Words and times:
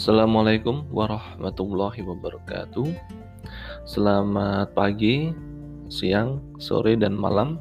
Assalamualaikum 0.00 0.88
warahmatullahi 0.88 2.00
wabarakatuh. 2.00 2.88
Selamat 3.84 4.72
pagi, 4.72 5.28
siang, 5.92 6.40
sore, 6.56 6.96
dan 6.96 7.12
malam 7.12 7.60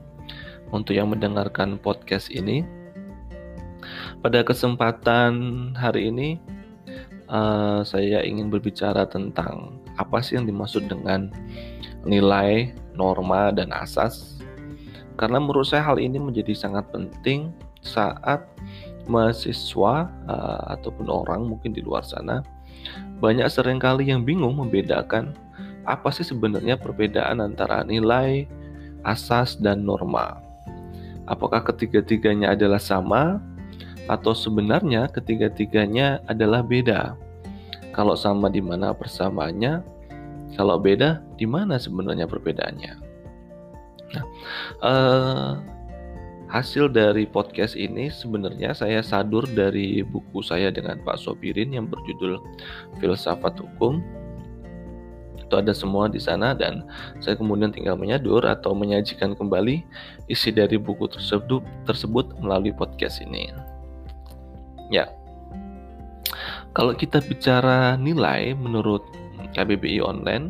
untuk 0.71 0.95
yang 0.95 1.11
mendengarkan 1.11 1.75
podcast 1.75 2.31
ini. 2.31 2.63
Pada 4.23 4.39
kesempatan 4.47 5.75
hari 5.75 6.15
ini, 6.15 6.39
uh, 7.27 7.83
saya 7.83 8.23
ingin 8.23 8.47
berbicara 8.47 9.03
tentang 9.03 9.83
apa 9.99 10.23
sih 10.23 10.39
yang 10.39 10.47
dimaksud 10.47 10.87
dengan 10.87 11.27
nilai, 12.07 12.71
norma, 12.95 13.51
dan 13.51 13.75
asas. 13.75 14.39
Karena 15.19 15.43
menurut 15.43 15.67
saya 15.67 15.83
hal 15.83 15.99
ini 15.99 16.15
menjadi 16.15 16.55
sangat 16.55 16.87
penting 16.95 17.51
saat 17.83 18.47
mahasiswa 19.09 20.07
uh, 20.29 20.61
ataupun 20.77 21.09
orang 21.09 21.49
mungkin 21.49 21.73
di 21.73 21.81
luar 21.81 22.05
sana 22.05 22.45
banyak 23.19 23.49
sering 23.51 23.81
kali 23.81 24.07
yang 24.07 24.23
bingung 24.23 24.55
membedakan 24.55 25.35
apa 25.83 26.13
sih 26.13 26.23
sebenarnya 26.23 26.77
perbedaan 26.77 27.43
antara 27.43 27.83
nilai, 27.83 28.45
asas, 29.03 29.57
dan 29.57 29.83
norma. 29.83 30.39
Apakah 31.25 31.65
ketiga-tiganya 31.65 32.53
adalah 32.53 32.79
sama 32.81 33.41
atau 34.09 34.33
sebenarnya 34.33 35.09
ketiga-tiganya 35.09 36.21
adalah 36.29 36.61
beda? 36.61 37.17
Kalau 37.91 38.13
sama 38.13 38.47
di 38.47 38.61
mana 38.61 38.93
persamaannya? 38.93 39.81
Kalau 40.57 40.77
beda 40.81 41.21
di 41.37 41.45
mana 41.45 41.77
sebenarnya 41.77 42.25
perbedaannya? 42.25 42.93
Nah, 44.09 44.25
uh, 44.81 45.51
Hasil 46.49 46.89
dari 46.89 47.29
podcast 47.29 47.77
ini 47.77 48.09
sebenarnya 48.09 48.73
saya 48.73 49.05
sadur 49.05 49.45
dari 49.45 50.01
buku 50.01 50.41
saya 50.41 50.73
dengan 50.73 50.97
Pak 51.05 51.21
Sopirin 51.21 51.69
yang 51.69 51.85
berjudul 51.85 52.41
Filsafat 52.97 53.53
Hukum. 53.61 54.01
Itu 55.37 55.53
ada 55.61 55.77
semua 55.77 56.09
di 56.09 56.17
sana 56.17 56.57
dan 56.57 56.89
saya 57.21 57.37
kemudian 57.37 57.69
tinggal 57.69 58.01
menyadur 58.01 58.41
atau 58.49 58.73
menyajikan 58.73 59.37
kembali 59.37 59.85
isi 60.25 60.49
dari 60.49 60.81
buku 60.81 61.05
tersebut 61.13 61.61
tersebut 61.85 62.33
melalui 62.41 62.73
podcast 62.73 63.21
ini. 63.21 63.53
Ya. 64.89 65.05
Kalau 66.73 66.97
kita 66.97 67.21
bicara 67.21 67.93
nilai 67.93 68.57
menurut 68.57 69.05
KBBI 69.53 70.01
online 70.01 70.49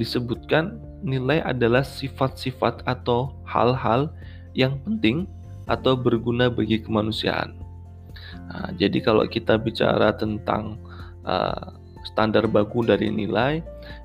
disebutkan 0.00 0.80
nilai 1.04 1.44
adalah 1.44 1.84
sifat-sifat 1.84 2.88
atau 2.88 3.36
hal-hal 3.44 4.08
yang 4.54 4.78
penting 4.82 5.26
atau 5.66 5.98
berguna 5.98 6.48
bagi 6.48 6.80
kemanusiaan. 6.80 7.58
Nah, 8.50 8.70
jadi 8.78 9.02
kalau 9.02 9.26
kita 9.26 9.58
bicara 9.58 10.14
tentang 10.14 10.78
uh, 11.26 11.74
standar 12.06 12.46
baku 12.46 12.84
dari 12.84 13.10
nilai, 13.10 13.64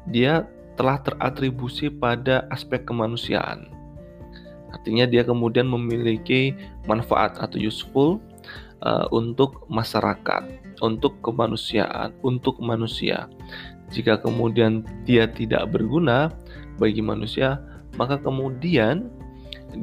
dia 0.09 0.47
telah 0.80 0.97
teratribusi 1.03 1.92
pada 1.92 2.47
aspek 2.50 2.88
kemanusiaan. 2.88 3.67
Artinya 4.72 5.09
dia 5.09 5.25
kemudian 5.25 5.67
memiliki 5.67 6.55
manfaat 6.88 7.36
atau 7.42 7.59
useful 7.59 8.23
uh, 8.86 9.05
untuk 9.11 9.67
masyarakat, 9.67 10.47
untuk 10.80 11.20
kemanusiaan, 11.20 12.16
untuk 12.23 12.55
manusia. 12.64 13.27
Jika 13.89 14.22
kemudian 14.22 14.86
dia 15.03 15.25
tidak 15.25 15.73
berguna 15.73 16.31
bagi 16.77 17.02
manusia, 17.02 17.59
maka 17.97 18.22
kemudian 18.22 19.09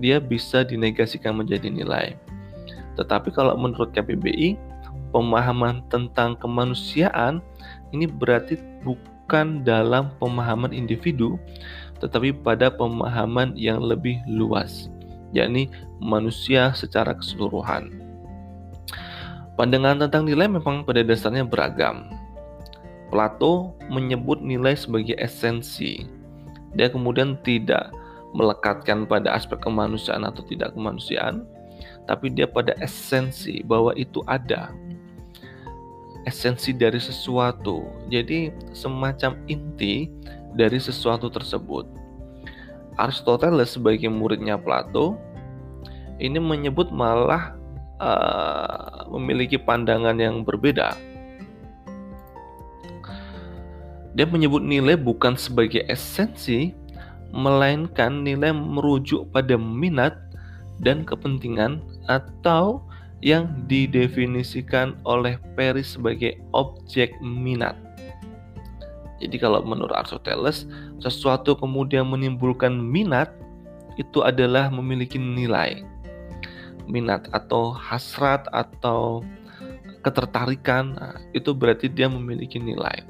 dia 0.01 0.19
bisa 0.19 0.67
dinegasikan 0.67 1.39
menjadi 1.39 1.71
nilai. 1.71 2.19
Tetapi 2.97 3.31
kalau 3.31 3.55
menurut 3.55 3.93
KPBI, 3.93 4.57
pemahaman 5.13 5.85
tentang 5.93 6.35
kemanusiaan 6.37 7.45
ini 7.93 8.09
berarti 8.09 8.59
bukan 8.83 9.63
dalam 9.63 10.11
pemahaman 10.19 10.73
individu, 10.73 11.37
tetapi 12.01 12.33
pada 12.33 12.73
pemahaman 12.73 13.57
yang 13.57 13.81
lebih 13.81 14.21
luas, 14.29 14.93
yakni 15.33 15.73
manusia 16.01 16.73
secara 16.77 17.17
keseluruhan. 17.17 17.93
Pandangan 19.57 20.05
tentang 20.05 20.29
nilai 20.29 20.53
memang 20.53 20.85
pada 20.85 21.01
dasarnya 21.01 21.41
beragam. 21.49 22.13
Plato 23.09 23.73
menyebut 23.89 24.45
nilai 24.45 24.77
sebagai 24.77 25.17
esensi. 25.17 26.05
Dia 26.77 26.93
kemudian 26.93 27.41
tidak 27.41 27.89
melekatkan 28.37 29.09
pada 29.09 29.33
aspek 29.33 29.57
kemanusiaan 29.65 30.29
atau 30.29 30.45
tidak 30.45 30.77
kemanusiaan, 30.77 31.49
tapi 32.05 32.29
dia 32.29 32.45
pada 32.45 32.77
esensi 32.85 33.65
bahwa 33.65 33.97
itu 33.97 34.21
ada. 34.29 34.71
Esensi 36.29 36.77
dari 36.77 37.01
sesuatu. 37.01 37.87
Jadi 38.13 38.53
semacam 38.77 39.41
inti 39.49 40.13
dari 40.53 40.77
sesuatu 40.77 41.33
tersebut. 41.33 41.89
Aristoteles 42.97 43.77
sebagai 43.77 44.09
muridnya 44.09 44.57
Plato 44.57 45.17
ini 46.17 46.41
menyebut 46.41 46.89
malah 46.89 47.53
uh, 48.01 49.05
memiliki 49.13 49.61
pandangan 49.61 50.17
yang 50.17 50.43
berbeda. 50.43 50.97
Dia 54.17 54.25
menyebut 54.25 54.65
nilai 54.65 54.97
bukan 54.97 55.37
sebagai 55.37 55.85
esensi, 55.93 56.73
melainkan 57.37 58.25
nilai 58.25 58.57
merujuk 58.57 59.29
pada 59.29 59.61
minat 59.61 60.17
dan 60.81 61.05
kepentingan 61.05 61.85
atau 62.09 62.81
yang 63.21 63.49
didefinisikan 63.69 64.97
oleh 65.05 65.37
Paris 65.57 65.97
sebagai 65.97 66.41
objek 66.57 67.13
minat. 67.21 67.77
Jadi 69.17 69.41
kalau 69.41 69.65
menurut 69.65 69.97
Aristoteles, 69.97 70.69
sesuatu 71.01 71.57
kemudian 71.57 72.05
menimbulkan 72.05 72.77
minat 72.77 73.33
itu 73.97 74.21
adalah 74.21 74.69
memiliki 74.69 75.17
nilai. 75.17 75.81
Minat 76.85 77.33
atau 77.33 77.73
hasrat 77.73 78.45
atau 78.53 79.25
ketertarikan 80.05 80.95
nah, 80.95 81.17
itu 81.33 81.51
berarti 81.57 81.89
dia 81.89 82.07
memiliki 82.07 82.61
nilai. 82.61 83.03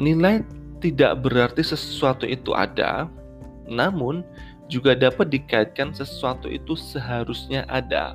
Nilai 0.00 0.42
tidak 0.78 1.22
berarti 1.26 1.62
sesuatu 1.62 2.24
itu 2.24 2.54
ada, 2.54 3.10
namun 3.68 4.24
juga 4.70 4.94
dapat 4.94 5.32
dikaitkan 5.32 5.92
sesuatu 5.92 6.46
itu 6.46 6.76
seharusnya 6.76 7.64
ada. 7.68 8.14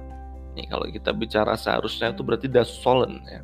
Nih, 0.53 0.69
kalau 0.69 0.85
kita 0.90 1.09
bicara 1.12 1.57
seharusnya 1.57 2.13
itu 2.13 2.22
berarti 2.22 2.47
das 2.47 2.69
solent 2.69 3.22
ya. 3.25 3.41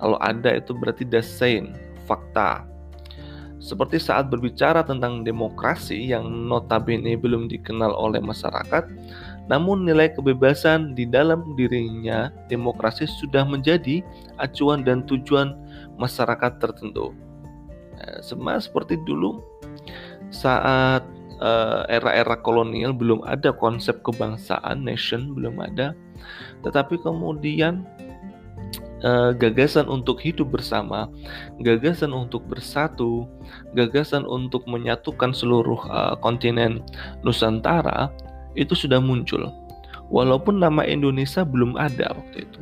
Kalau 0.00 0.18
ada 0.18 0.56
itu 0.56 0.72
berarti 0.74 1.06
das 1.06 1.28
sein, 1.28 1.76
fakta. 2.08 2.66
Seperti 3.60 4.00
saat 4.00 4.32
berbicara 4.32 4.80
tentang 4.80 5.20
demokrasi 5.20 6.08
yang 6.08 6.24
notabene 6.48 7.12
belum 7.20 7.44
dikenal 7.52 7.92
oleh 7.92 8.16
masyarakat, 8.16 8.88
namun 9.52 9.84
nilai 9.84 10.08
kebebasan 10.16 10.96
di 10.96 11.04
dalam 11.04 11.44
dirinya 11.60 12.32
demokrasi 12.48 13.04
sudah 13.04 13.44
menjadi 13.44 14.00
acuan 14.40 14.80
dan 14.80 15.04
tujuan 15.04 15.52
masyarakat 16.00 16.56
tertentu. 16.56 17.12
Eh, 18.00 18.24
sama 18.24 18.56
seperti 18.56 18.96
dulu 19.04 19.44
saat 20.32 21.04
uh, 21.42 21.84
era-era 21.90 22.38
kolonial 22.40 22.96
belum 22.96 23.20
ada 23.28 23.52
konsep 23.52 24.00
kebangsaan 24.00 24.86
nation 24.86 25.36
belum 25.36 25.60
ada. 25.60 25.92
Tetapi 26.64 27.02
kemudian 27.04 27.84
uh, 29.04 29.36
gagasan 29.36 29.84
untuk 29.90 30.22
hidup 30.22 30.48
bersama 30.54 31.12
gagasan 31.60 32.16
untuk 32.16 32.46
bersatu 32.48 33.28
gagasan 33.76 34.24
untuk 34.24 34.64
menyatukan 34.64 35.36
seluruh 35.36 35.80
uh, 35.92 36.16
kontinen 36.24 36.80
Nusantara 37.20 38.08
itu 38.56 38.72
sudah 38.72 39.02
muncul. 39.02 39.44
Walaupun 40.08 40.58
nama 40.58 40.88
Indonesia 40.88 41.44
belum 41.44 41.76
ada 41.76 42.16
waktu 42.16 42.48
itu. 42.48 42.60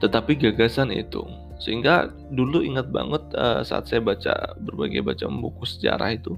Tetapi 0.00 0.40
gagasan 0.40 0.90
itu 0.90 1.22
sehingga 1.60 2.08
dulu 2.32 2.64
ingat 2.64 2.88
banget 2.88 3.22
uh, 3.36 3.60
saat 3.60 3.86
saya 3.86 4.00
baca 4.00 4.56
berbagai 4.58 5.04
baca 5.04 5.28
buku 5.28 5.68
sejarah 5.68 6.16
itu 6.16 6.34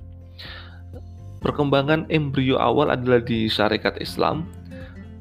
perkembangan 1.42 2.10
embrio 2.10 2.58
awal 2.58 2.90
adalah 2.90 3.22
di 3.22 3.46
syarikat 3.46 3.98
Islam 4.02 4.50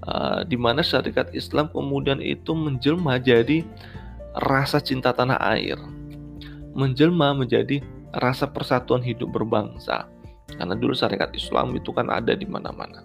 uh, 0.10 0.42
di 0.46 0.58
mana 0.58 0.82
syarikat 0.82 1.34
Islam 1.38 1.70
kemudian 1.70 2.22
itu 2.22 2.54
menjelma 2.54 3.22
jadi 3.22 3.66
rasa 4.38 4.80
cinta 4.80 5.12
tanah 5.12 5.40
air. 5.56 5.76
Menjelma 6.72 7.36
menjadi 7.36 7.84
rasa 8.16 8.48
persatuan 8.48 9.04
hidup 9.04 9.36
berbangsa. 9.36 10.08
Karena 10.52 10.76
dulu 10.76 10.96
syarikat 10.96 11.36
Islam 11.36 11.76
itu 11.76 11.92
kan 11.92 12.08
ada 12.08 12.32
di 12.36 12.48
mana-mana. 12.48 13.04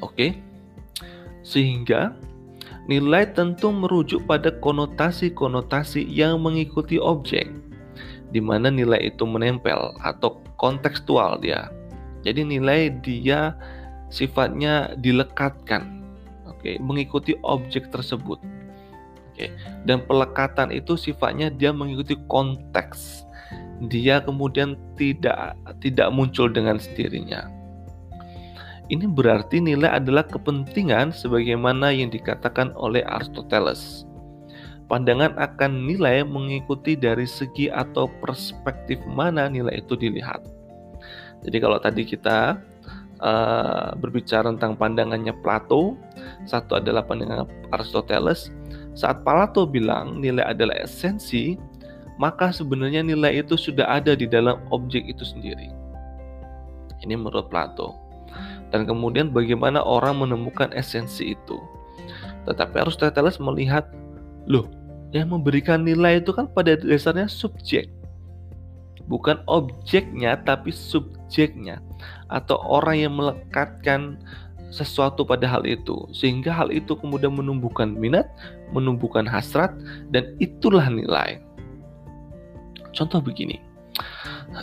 Oke. 0.00 0.40
Sehingga 1.44 2.16
Nilai 2.84 3.32
tentu 3.32 3.72
merujuk 3.72 4.28
pada 4.28 4.52
konotasi-konotasi 4.60 6.04
yang 6.04 6.44
mengikuti 6.44 7.00
objek, 7.00 7.48
di 8.28 8.44
mana 8.44 8.68
nilai 8.68 9.08
itu 9.08 9.24
menempel 9.24 9.96
atau 10.04 10.44
kontekstual 10.60 11.40
dia. 11.40 11.72
Jadi 12.28 12.44
nilai 12.44 12.92
dia 13.00 13.56
sifatnya 14.12 14.92
dilekatkan. 15.00 16.04
Oke, 16.44 16.76
mengikuti 16.76 17.32
objek 17.40 17.88
tersebut. 17.88 18.36
Oke. 19.32 19.48
Dan 19.88 20.04
pelekatan 20.04 20.68
itu 20.68 21.00
sifatnya 21.00 21.48
dia 21.48 21.72
mengikuti 21.72 22.20
konteks. 22.28 23.24
Dia 23.88 24.20
kemudian 24.20 24.76
tidak 25.00 25.56
tidak 25.80 26.08
muncul 26.12 26.52
dengan 26.52 26.76
sendirinya. 26.76 27.63
Ini 28.92 29.08
berarti 29.08 29.64
nilai 29.64 29.96
adalah 29.96 30.28
kepentingan 30.28 31.16
sebagaimana 31.16 31.88
yang 31.88 32.12
dikatakan 32.12 32.76
oleh 32.76 33.00
Aristoteles. 33.08 34.04
Pandangan 34.92 35.40
akan 35.40 35.88
nilai 35.88 36.20
mengikuti 36.20 36.92
dari 36.92 37.24
segi 37.24 37.72
atau 37.72 38.12
perspektif 38.20 39.00
mana 39.08 39.48
nilai 39.48 39.80
itu 39.80 39.96
dilihat. 39.96 40.44
Jadi 41.40 41.56
kalau 41.56 41.80
tadi 41.80 42.04
kita 42.04 42.60
uh, 43.24 43.96
berbicara 43.96 44.52
tentang 44.52 44.76
pandangannya 44.76 45.32
Plato, 45.40 45.96
satu 46.44 46.76
adalah 46.76 47.08
pandangan 47.08 47.48
Aristoteles, 47.72 48.52
saat 48.92 49.24
Plato 49.24 49.64
bilang 49.64 50.20
nilai 50.20 50.44
adalah 50.44 50.76
esensi, 50.84 51.56
maka 52.20 52.52
sebenarnya 52.52 53.00
nilai 53.00 53.40
itu 53.40 53.56
sudah 53.56 53.88
ada 53.88 54.12
di 54.12 54.28
dalam 54.28 54.60
objek 54.68 55.08
itu 55.08 55.24
sendiri. 55.24 55.72
Ini 57.00 57.16
menurut 57.16 57.48
Plato. 57.48 58.03
Dan 58.74 58.90
kemudian 58.90 59.30
bagaimana 59.30 59.78
orang 59.86 60.18
menemukan 60.18 60.74
esensi 60.74 61.38
itu. 61.38 61.62
Tetapi 62.50 62.82
Aristoteles 62.82 63.38
melihat, 63.38 63.86
loh, 64.50 64.66
yang 65.14 65.30
memberikan 65.30 65.86
nilai 65.86 66.18
itu 66.18 66.34
kan 66.34 66.50
pada 66.50 66.74
dasarnya 66.74 67.30
subjek. 67.30 67.86
Bukan 69.06 69.38
objeknya, 69.46 70.34
tapi 70.42 70.74
subjeknya. 70.74 71.78
Atau 72.26 72.58
orang 72.58 72.98
yang 72.98 73.14
melekatkan 73.14 74.18
sesuatu 74.74 75.22
pada 75.22 75.46
hal 75.46 75.62
itu 75.62 75.94
sehingga 76.10 76.50
hal 76.50 76.74
itu 76.74 76.98
kemudian 76.98 77.30
menumbuhkan 77.30 77.94
minat, 77.94 78.26
menumbuhkan 78.74 79.22
hasrat 79.22 79.70
dan 80.10 80.34
itulah 80.42 80.82
nilai. 80.90 81.38
Contoh 82.90 83.22
begini, 83.22 83.62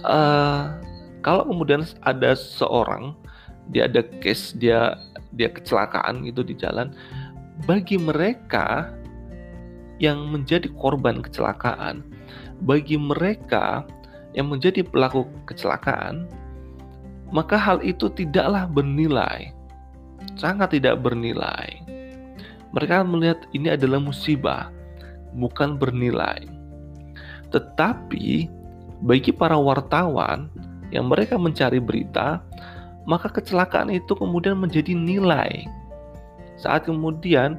uh, 0.04 0.76
kalau 1.24 1.48
kemudian 1.48 1.88
ada 2.04 2.36
seorang 2.36 3.16
dia 3.70 3.86
ada 3.86 4.02
case 4.24 4.58
dia 4.58 4.98
dia 5.38 5.48
kecelakaan 5.54 6.26
gitu 6.26 6.42
di 6.42 6.58
jalan, 6.58 6.92
bagi 7.70 7.96
mereka 8.02 8.90
yang 10.02 10.34
menjadi 10.34 10.68
korban 10.82 11.22
kecelakaan, 11.22 12.02
bagi 12.66 12.98
mereka 12.98 13.86
yang 14.34 14.50
menjadi 14.50 14.82
pelaku 14.82 15.30
kecelakaan, 15.46 16.26
maka 17.30 17.56
hal 17.56 17.80
itu 17.86 18.10
tidaklah 18.12 18.66
bernilai 18.66 19.54
sangat 20.36 20.78
tidak 20.78 21.02
bernilai. 21.02 21.82
Mereka 22.72 23.04
melihat 23.04 23.40
ini 23.52 23.76
adalah 23.76 24.00
musibah, 24.00 24.72
bukan 25.36 25.76
bernilai. 25.76 26.48
Tetapi 27.52 28.48
bagi 29.04 29.32
para 29.36 29.60
wartawan 29.60 30.48
yang 30.94 31.12
mereka 31.12 31.36
mencari 31.36 31.84
berita, 31.84 32.40
maka 33.06 33.30
kecelakaan 33.30 33.90
itu 33.90 34.14
kemudian 34.14 34.58
menjadi 34.58 34.94
nilai. 34.94 35.66
Saat 36.58 36.86
kemudian 36.86 37.58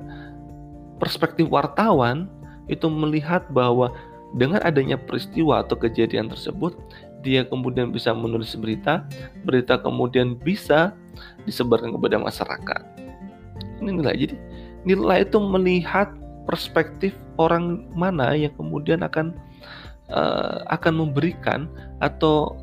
perspektif 1.02 1.50
wartawan 1.50 2.30
itu 2.70 2.86
melihat 2.86 3.42
bahwa 3.50 3.90
dengan 4.38 4.62
adanya 4.62 4.96
peristiwa 4.96 5.60
atau 5.66 5.76
kejadian 5.76 6.30
tersebut, 6.30 6.72
dia 7.20 7.44
kemudian 7.46 7.90
bisa 7.90 8.14
menulis 8.14 8.54
berita, 8.56 9.04
berita 9.44 9.78
kemudian 9.78 10.38
bisa 10.38 10.94
disebarkan 11.44 11.94
kepada 11.94 12.16
masyarakat. 12.18 12.82
Ini 13.82 13.90
nilai. 13.98 14.14
Jadi 14.14 14.36
nilai 14.86 15.26
itu 15.26 15.38
melihat 15.38 16.10
perspektif 16.46 17.14
orang 17.38 17.86
mana 17.94 18.34
yang 18.34 18.50
kemudian 18.58 19.02
akan 19.06 19.34
uh, 20.10 20.66
akan 20.70 21.06
memberikan 21.06 21.70
atau 22.02 22.58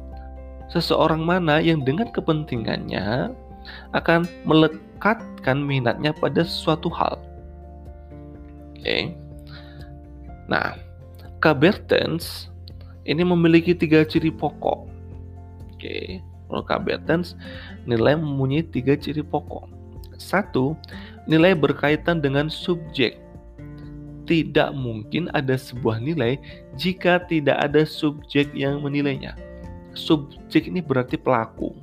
seseorang 0.69 1.25
mana 1.25 1.57
yang 1.59 1.81
dengan 1.81 2.09
kepentingannya 2.13 3.33
akan 3.93 4.25
melekatkan 4.45 5.57
minatnya 5.61 6.13
pada 6.13 6.45
sesuatu 6.45 6.89
hal. 6.93 7.17
Oke. 8.73 8.81
Okay. 8.81 9.03
Nah, 10.49 10.73
Kabertens 11.39 12.49
ini 13.05 13.21
memiliki 13.21 13.77
tiga 13.77 14.01
ciri 14.05 14.33
pokok. 14.33 14.89
Oke, 15.73 16.19
menurut 16.49 16.65
Kabertens 16.65 17.37
nilai 17.85 18.17
mempunyai 18.17 18.65
tiga 18.65 18.97
ciri 18.97 19.21
pokok. 19.21 19.69
Satu, 20.19 20.75
nilai 21.29 21.55
berkaitan 21.55 22.19
dengan 22.19 22.51
subjek. 22.51 23.21
Tidak 24.27 24.75
mungkin 24.77 25.31
ada 25.33 25.57
sebuah 25.57 26.03
nilai 26.03 26.37
jika 26.77 27.23
tidak 27.25 27.57
ada 27.57 27.81
subjek 27.87 28.51
yang 28.53 28.83
menilainya. 28.83 29.48
Subjek 29.99 30.71
ini 30.71 30.79
berarti 30.79 31.19
pelaku. 31.19 31.75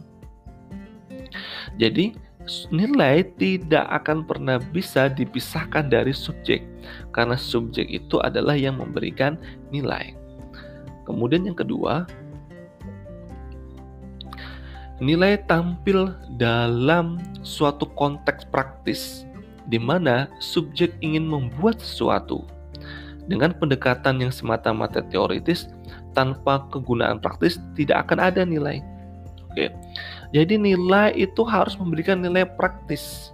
Jadi, 1.77 2.17
nilai 2.73 3.27
tidak 3.37 3.85
akan 4.03 4.25
pernah 4.25 4.57
bisa 4.73 5.13
dipisahkan 5.13 5.93
dari 5.93 6.17
subjek, 6.17 6.65
karena 7.13 7.37
subjek 7.37 7.85
itu 7.91 8.17
adalah 8.23 8.57
yang 8.57 8.81
memberikan 8.81 9.37
nilai. 9.69 10.17
Kemudian 11.05 11.45
yang 11.45 11.59
kedua, 11.59 12.09
nilai 14.99 15.37
tampil 15.45 16.15
dalam 16.41 17.21
suatu 17.45 17.85
konteks 17.95 18.49
praktis 18.49 19.29
di 19.67 19.77
mana 19.77 20.31
subjek 20.39 20.95
ingin 21.03 21.27
membuat 21.27 21.83
sesuatu 21.83 22.47
dengan 23.27 23.51
pendekatan 23.51 24.23
yang 24.23 24.31
semata-mata 24.31 25.03
teoritis 25.03 25.67
tanpa 26.17 26.65
kegunaan 26.73 27.21
praktis 27.21 27.61
tidak 27.77 28.09
akan 28.09 28.33
ada 28.33 28.43
nilai. 28.49 28.81
Oke. 29.53 29.69
Jadi 30.33 30.57
nilai 30.57 31.13
itu 31.13 31.45
harus 31.45 31.77
memberikan 31.77 32.25
nilai 32.25 32.49
praktis. 32.49 33.31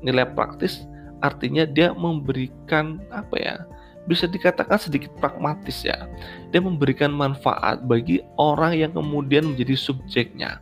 Nilai 0.00 0.24
praktis 0.32 0.86
artinya 1.20 1.68
dia 1.68 1.92
memberikan 1.92 3.02
apa 3.12 3.36
ya? 3.36 3.56
bisa 4.08 4.24
dikatakan 4.24 4.80
sedikit 4.80 5.12
pragmatis 5.22 5.84
ya. 5.84 6.08
Dia 6.50 6.58
memberikan 6.58 7.12
manfaat 7.12 7.84
bagi 7.84 8.24
orang 8.40 8.74
yang 8.74 8.92
kemudian 8.96 9.52
menjadi 9.52 9.76
subjeknya. 9.76 10.58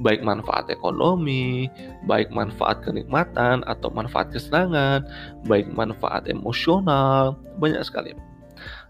Baik 0.00 0.24
manfaat 0.24 0.68
ekonomi, 0.72 1.68
baik 2.08 2.32
manfaat 2.32 2.84
kenikmatan 2.84 3.60
atau 3.68 3.92
manfaat 3.92 4.32
kesenangan, 4.32 5.04
baik 5.44 5.68
manfaat 5.72 6.24
emosional, 6.28 7.36
banyak 7.60 7.84
sekali. 7.84 8.16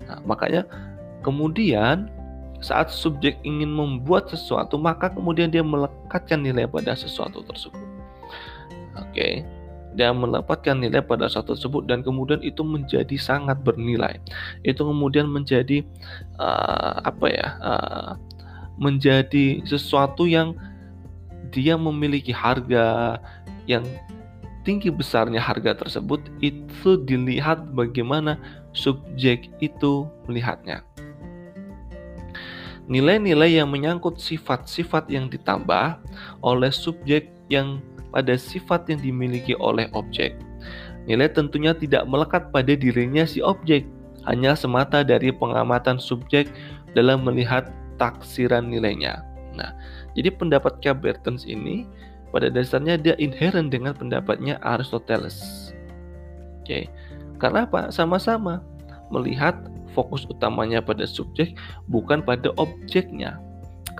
Nah, 0.07 0.23
makanya 0.23 0.67
kemudian 1.21 2.09
saat 2.61 2.93
subjek 2.93 3.41
ingin 3.41 3.73
membuat 3.73 4.29
sesuatu, 4.29 4.77
maka 4.77 5.09
kemudian 5.09 5.49
dia 5.49 5.65
melekatkan 5.65 6.45
nilai 6.45 6.69
pada 6.69 6.93
sesuatu 6.93 7.41
tersebut. 7.45 7.89
Oke. 9.01 9.43
Dia 9.91 10.15
mendapatkan 10.15 10.79
nilai 10.79 11.03
pada 11.03 11.27
satu 11.27 11.59
tersebut 11.59 11.91
dan 11.91 12.07
kemudian 12.07 12.39
itu 12.47 12.63
menjadi 12.63 13.19
sangat 13.19 13.59
bernilai 13.67 14.23
itu 14.63 14.87
kemudian 14.87 15.27
menjadi 15.27 15.83
uh, 16.39 17.03
apa 17.03 17.27
ya 17.27 17.49
uh, 17.59 18.11
menjadi 18.79 19.67
sesuatu 19.67 20.31
yang 20.31 20.55
dia 21.51 21.75
memiliki 21.75 22.31
harga 22.31 23.19
yang 23.67 23.83
tinggi 24.63 24.95
besarnya 24.95 25.43
harga 25.43 25.75
tersebut 25.83 26.23
itu 26.39 26.95
dilihat 27.03 27.75
bagaimana 27.75 28.39
subjek 28.71 29.51
itu 29.59 30.07
melihatnya 30.31 30.87
nilai-nilai 32.91 33.63
yang 33.63 33.71
menyangkut 33.71 34.19
sifat-sifat 34.19 35.07
yang 35.07 35.31
ditambah 35.31 36.03
oleh 36.43 36.75
subjek 36.75 37.31
yang 37.47 37.79
pada 38.11 38.35
sifat 38.35 38.91
yang 38.91 38.99
dimiliki 38.99 39.55
oleh 39.63 39.87
objek. 39.95 40.35
Nilai 41.07 41.31
tentunya 41.31 41.71
tidak 41.71 42.05
melekat 42.11 42.51
pada 42.51 42.75
dirinya 42.75 43.23
si 43.23 43.39
objek, 43.39 43.87
hanya 44.27 44.59
semata 44.59 45.07
dari 45.07 45.31
pengamatan 45.31 46.03
subjek 46.03 46.51
dalam 46.93 47.23
melihat 47.23 47.71
taksiran 47.97 48.67
nilainya. 48.67 49.23
Nah, 49.55 49.71
jadi 50.19 50.35
pendapat 50.35 50.83
Bertens 50.99 51.47
ini 51.47 51.87
pada 52.35 52.51
dasarnya 52.51 52.99
dia 52.99 53.15
inherent 53.23 53.71
dengan 53.71 53.95
pendapatnya 53.95 54.59
Aristoteles. 54.67 55.71
Oke, 56.63 56.91
karena 57.39 57.67
apa? 57.67 57.95
Sama-sama 57.95 58.63
melihat 59.11 59.59
fokus 59.93 60.27
utamanya 60.31 60.79
pada 60.83 61.05
subjek 61.05 61.55
bukan 61.91 62.23
pada 62.23 62.51
objeknya 62.57 63.39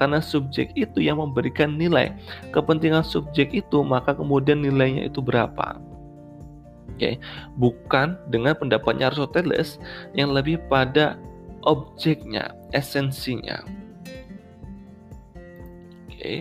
karena 0.01 0.17
subjek 0.25 0.73
itu 0.81 1.05
yang 1.05 1.21
memberikan 1.21 1.77
nilai. 1.77 2.17
Kepentingan 2.57 3.05
subjek 3.05 3.53
itu 3.53 3.85
maka 3.85 4.17
kemudian 4.17 4.65
nilainya 4.65 5.13
itu 5.13 5.21
berapa. 5.21 5.77
Oke, 6.97 6.97
okay. 6.97 7.15
bukan 7.61 8.17
dengan 8.33 8.57
pendapatnya 8.57 9.13
Aristoteles 9.13 9.77
yang 10.17 10.33
lebih 10.33 10.61
pada 10.73 11.21
objeknya, 11.65 12.53
esensinya. 12.73 13.61
Oke. 16.09 16.17
Okay. 16.17 16.39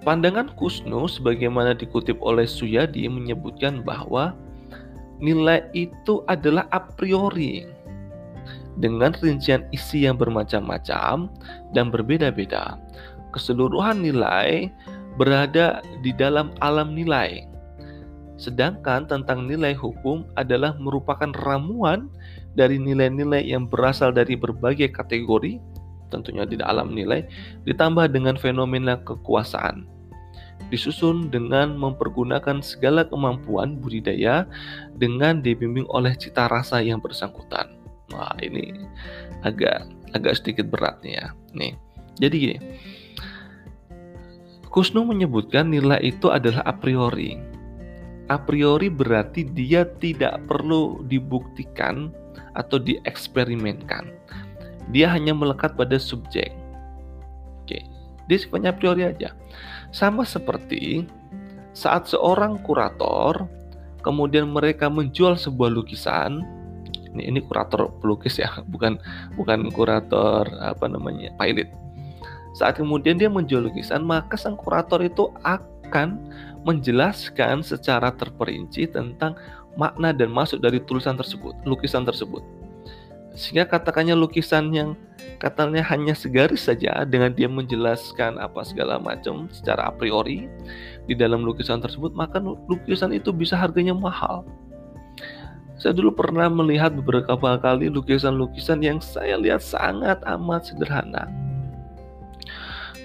Pandangan 0.00 0.56
Kusno 0.56 1.04
sebagaimana 1.04 1.76
dikutip 1.76 2.16
oleh 2.24 2.48
Suyadi 2.48 3.04
menyebutkan 3.04 3.84
bahwa 3.84 4.32
nilai 5.20 5.68
itu 5.76 6.24
adalah 6.24 6.64
a 6.72 6.80
priori 6.80 7.68
dengan 8.80 9.12
rincian 9.20 9.68
isi 9.70 10.08
yang 10.08 10.16
bermacam-macam 10.16 11.28
dan 11.76 11.86
berbeda-beda. 11.92 12.80
Keseluruhan 13.30 14.02
nilai 14.02 14.72
berada 15.20 15.84
di 16.00 16.10
dalam 16.16 16.50
alam 16.64 16.96
nilai. 16.96 17.46
Sedangkan 18.40 19.04
tentang 19.04 19.44
nilai 19.44 19.76
hukum 19.76 20.24
adalah 20.40 20.72
merupakan 20.80 21.28
ramuan 21.44 22.08
dari 22.56 22.80
nilai-nilai 22.80 23.44
yang 23.44 23.68
berasal 23.68 24.16
dari 24.16 24.32
berbagai 24.32 24.90
kategori, 24.96 25.60
tentunya 26.08 26.48
di 26.48 26.56
dalam 26.56 26.96
nilai, 26.96 27.28
ditambah 27.68 28.08
dengan 28.08 28.40
fenomena 28.40 28.96
kekuasaan. 29.04 29.84
Disusun 30.72 31.28
dengan 31.28 31.76
mempergunakan 31.76 32.64
segala 32.64 33.04
kemampuan 33.04 33.76
budidaya 33.76 34.48
dengan 34.96 35.44
dibimbing 35.44 35.84
oleh 35.92 36.16
cita 36.16 36.48
rasa 36.48 36.80
yang 36.80 37.02
bersangkutan. 37.02 37.79
Wah, 38.10 38.34
ini 38.42 38.74
agak 39.46 39.86
agak 40.14 40.38
sedikit 40.38 40.66
berat 40.70 40.98
nih 41.02 41.14
ya. 41.18 41.26
Nih. 41.54 41.72
Jadi 42.18 42.36
gini. 42.36 42.58
Kusno 44.70 45.02
menyebutkan 45.02 45.66
nilai 45.70 45.98
itu 46.02 46.30
adalah 46.30 46.62
a 46.62 46.74
priori. 46.74 47.38
A 48.30 48.38
priori 48.38 48.86
berarti 48.86 49.42
dia 49.42 49.82
tidak 49.98 50.38
perlu 50.46 51.02
dibuktikan 51.10 52.14
atau 52.54 52.78
dieksperimenkan. 52.78 54.14
Dia 54.94 55.10
hanya 55.10 55.34
melekat 55.34 55.74
pada 55.74 55.98
subjek. 55.98 56.54
Oke, 57.62 57.82
dia 58.30 58.38
sifatnya 58.38 58.70
a 58.70 58.78
priori 58.78 59.02
aja. 59.02 59.34
Sama 59.90 60.22
seperti 60.22 61.02
saat 61.74 62.06
seorang 62.06 62.62
kurator 62.62 63.46
kemudian 64.06 64.50
mereka 64.50 64.86
menjual 64.86 65.34
sebuah 65.34 65.70
lukisan 65.70 66.46
ini 67.14 67.30
ini 67.30 67.40
kurator 67.44 67.90
pelukis 67.98 68.38
ya 68.38 68.50
bukan 68.72 68.98
bukan 69.34 69.70
kurator 69.72 70.46
apa 70.60 70.86
namanya 70.86 71.30
pilot 71.38 71.70
saat 72.54 72.78
kemudian 72.78 73.14
dia 73.14 73.30
menjual 73.30 73.70
lukisan 73.70 74.02
maka 74.02 74.34
sang 74.34 74.58
kurator 74.58 74.98
itu 75.00 75.30
akan 75.46 76.18
menjelaskan 76.66 77.62
secara 77.62 78.10
terperinci 78.14 78.90
tentang 78.90 79.38
makna 79.78 80.10
dan 80.10 80.34
masuk 80.34 80.58
dari 80.58 80.82
tulisan 80.82 81.14
tersebut 81.14 81.54
lukisan 81.62 82.02
tersebut. 82.02 82.42
Sehingga 83.38 83.62
katakannya 83.70 84.18
lukisan 84.18 84.74
yang 84.74 84.98
katanya 85.38 85.80
hanya 85.86 86.12
segaris 86.12 86.66
saja 86.66 87.06
dengan 87.06 87.30
dia 87.30 87.46
menjelaskan 87.46 88.36
apa 88.42 88.66
segala 88.66 88.98
macam 88.98 89.46
secara 89.54 89.88
a 89.88 89.92
priori 89.94 90.50
di 91.06 91.14
dalam 91.14 91.46
lukisan 91.46 91.78
tersebut 91.78 92.12
maka 92.12 92.42
lukisan 92.42 93.14
itu 93.14 93.30
bisa 93.30 93.54
harganya 93.56 93.94
mahal 93.96 94.44
saya 95.80 95.96
dulu 95.96 96.12
pernah 96.12 96.44
melihat 96.52 96.92
beberapa 96.92 97.40
kali 97.56 97.88
lukisan-lukisan 97.88 98.84
yang 98.84 99.00
saya 99.00 99.40
lihat 99.40 99.64
sangat 99.64 100.20
amat 100.28 100.68
sederhana. 100.68 101.24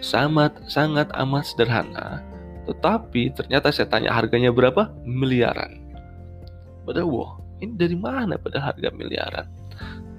Sangat 0.04 0.60
sangat 0.68 1.08
amat 1.16 1.48
sederhana, 1.48 2.20
tetapi 2.68 3.32
ternyata 3.32 3.72
saya 3.72 3.88
tanya 3.88 4.12
harganya 4.12 4.52
berapa? 4.52 4.92
Miliaran. 5.08 5.88
Padahal 6.84 7.08
wah, 7.08 7.32
ini 7.64 7.80
dari 7.80 7.96
mana 7.96 8.36
pada 8.36 8.60
harga 8.60 8.92
miliaran? 8.92 9.48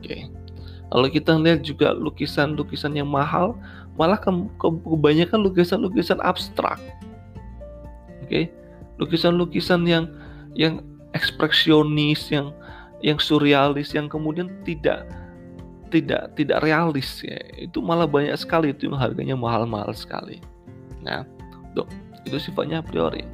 Oke. 0.01 0.33
Kalau 0.89 1.09
kita 1.13 1.37
lihat 1.37 1.61
juga 1.61 1.93
lukisan-lukisan 1.93 2.97
yang 2.97 3.13
mahal, 3.13 3.53
malah 4.01 4.17
ke 4.17 4.33
kebanyakan 4.65 5.45
lukisan-lukisan 5.45 6.25
abstrak. 6.25 6.81
Oke. 8.25 8.49
Lukisan-lukisan 8.97 9.85
yang 9.85 10.09
yang 10.57 10.81
ekspresionis 11.17 12.29
yang 12.29 12.53
yang 13.01 13.17
surrealis 13.17 13.97
yang 13.97 14.13
kemudian 14.13 14.53
tidak 14.69 15.09
tidak 15.89 16.29
tidak 16.37 16.61
realis 16.61 17.25
ya. 17.25 17.41
Itu 17.57 17.81
malah 17.81 18.05
banyak 18.05 18.37
sekali 18.37 18.77
itu 18.77 18.93
yang 18.93 19.01
harganya 19.01 19.37
mahal-mahal 19.39 19.97
sekali. 19.97 20.45
Nah 21.01 21.25
tuh 21.73 21.89
itu 22.29 22.37
sifatnya 22.37 22.83
a 22.83 22.85
priori. 22.85 23.25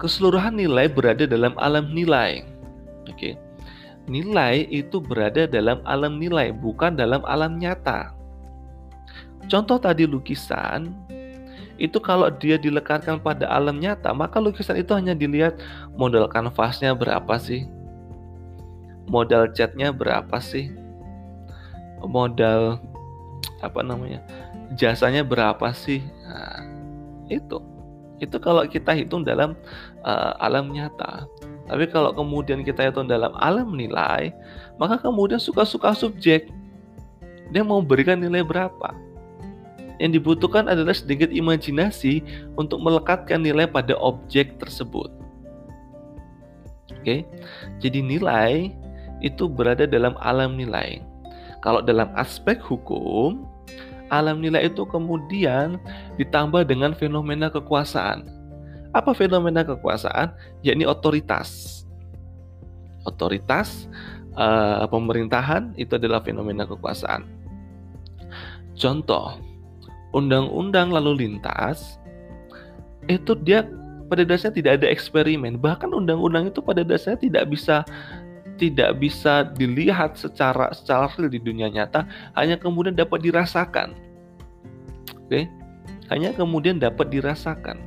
Keseluruhan 0.00 0.56
nilai 0.56 0.88
berada 0.88 1.28
dalam 1.28 1.52
alam 1.60 1.92
nilai. 1.92 2.42
Oke. 3.06 3.36
Nilai 4.08 4.64
itu 4.72 4.96
berada 4.98 5.44
dalam 5.44 5.84
alam 5.84 6.16
nilai 6.16 6.50
bukan 6.56 6.96
dalam 6.96 7.20
alam 7.28 7.60
nyata. 7.60 8.16
Contoh 9.46 9.76
tadi 9.76 10.08
lukisan 10.08 10.96
itu 11.80 11.96
kalau 11.96 12.28
dia 12.28 12.60
dilekatkan 12.60 13.16
pada 13.24 13.48
alam 13.48 13.80
nyata, 13.80 14.12
maka 14.12 14.36
lukisan 14.36 14.76
itu 14.76 14.92
hanya 14.92 15.16
dilihat 15.16 15.56
model 15.96 16.28
kanvasnya 16.28 16.92
berapa 16.92 17.40
sih, 17.40 17.64
modal 19.08 19.48
catnya 19.56 19.88
berapa 19.88 20.36
sih, 20.44 20.68
modal 22.04 22.76
apa 23.64 23.80
namanya, 23.80 24.20
jasanya 24.76 25.24
berapa 25.24 25.72
sih, 25.72 26.04
nah, 26.28 26.60
itu 27.32 27.58
itu 28.20 28.36
kalau 28.36 28.68
kita 28.68 28.92
hitung 28.92 29.24
dalam 29.24 29.56
uh, 30.04 30.36
alam 30.44 30.68
nyata. 30.68 31.24
Tapi 31.64 31.88
kalau 31.88 32.12
kemudian 32.12 32.60
kita 32.60 32.92
hitung 32.92 33.08
dalam 33.08 33.32
alam 33.40 33.72
nilai, 33.72 34.28
maka 34.76 35.00
kemudian 35.00 35.40
suka-suka 35.40 35.96
subjek. 35.96 36.52
Dia 37.48 37.64
mau 37.64 37.80
berikan 37.80 38.20
nilai 38.20 38.44
berapa? 38.44 38.92
Yang 40.00 40.16
dibutuhkan 40.16 40.64
adalah 40.64 40.96
sedikit 40.96 41.28
imajinasi 41.28 42.24
untuk 42.56 42.80
melekatkan 42.80 43.44
nilai 43.44 43.68
pada 43.68 43.92
objek 44.00 44.56
tersebut. 44.56 45.12
Oke, 46.96 47.28
jadi 47.84 48.00
nilai 48.00 48.72
itu 49.20 49.44
berada 49.44 49.84
dalam 49.84 50.16
alam 50.24 50.56
nilai. 50.56 51.04
Kalau 51.60 51.84
dalam 51.84 52.08
aspek 52.16 52.56
hukum, 52.64 53.44
alam 54.08 54.40
nilai 54.40 54.72
itu 54.72 54.88
kemudian 54.88 55.76
ditambah 56.16 56.64
dengan 56.64 56.96
fenomena 56.96 57.52
kekuasaan. 57.52 58.24
Apa 58.96 59.12
fenomena 59.12 59.62
kekuasaan? 59.62 60.32
Yakni 60.64 60.88
otoritas. 60.88 61.84
Otoritas 63.04 63.86
uh, 64.34 64.84
pemerintahan 64.88 65.76
itu 65.76 65.94
adalah 66.00 66.24
fenomena 66.24 66.66
kekuasaan. 66.66 67.28
Contoh, 68.74 69.36
undang-undang 70.10 70.90
lalu 70.90 71.26
lintas 71.26 71.98
itu 73.06 73.34
dia 73.42 73.66
pada 74.10 74.26
dasarnya 74.26 74.58
tidak 74.58 74.72
ada 74.82 74.86
eksperimen. 74.90 75.62
Bahkan 75.62 75.94
undang-undang 75.94 76.50
itu 76.50 76.58
pada 76.58 76.82
dasarnya 76.82 77.22
tidak 77.22 77.44
bisa 77.50 77.86
tidak 78.58 79.00
bisa 79.00 79.48
dilihat 79.56 80.20
secara 80.20 80.68
secara 80.76 81.08
real 81.16 81.32
di 81.32 81.40
dunia 81.40 81.72
nyata 81.72 82.04
hanya 82.36 82.58
kemudian 82.58 82.92
dapat 82.92 83.22
dirasakan. 83.24 83.94
Oke? 85.26 85.46
Hanya 86.10 86.34
kemudian 86.34 86.82
dapat 86.82 87.08
dirasakan. 87.14 87.78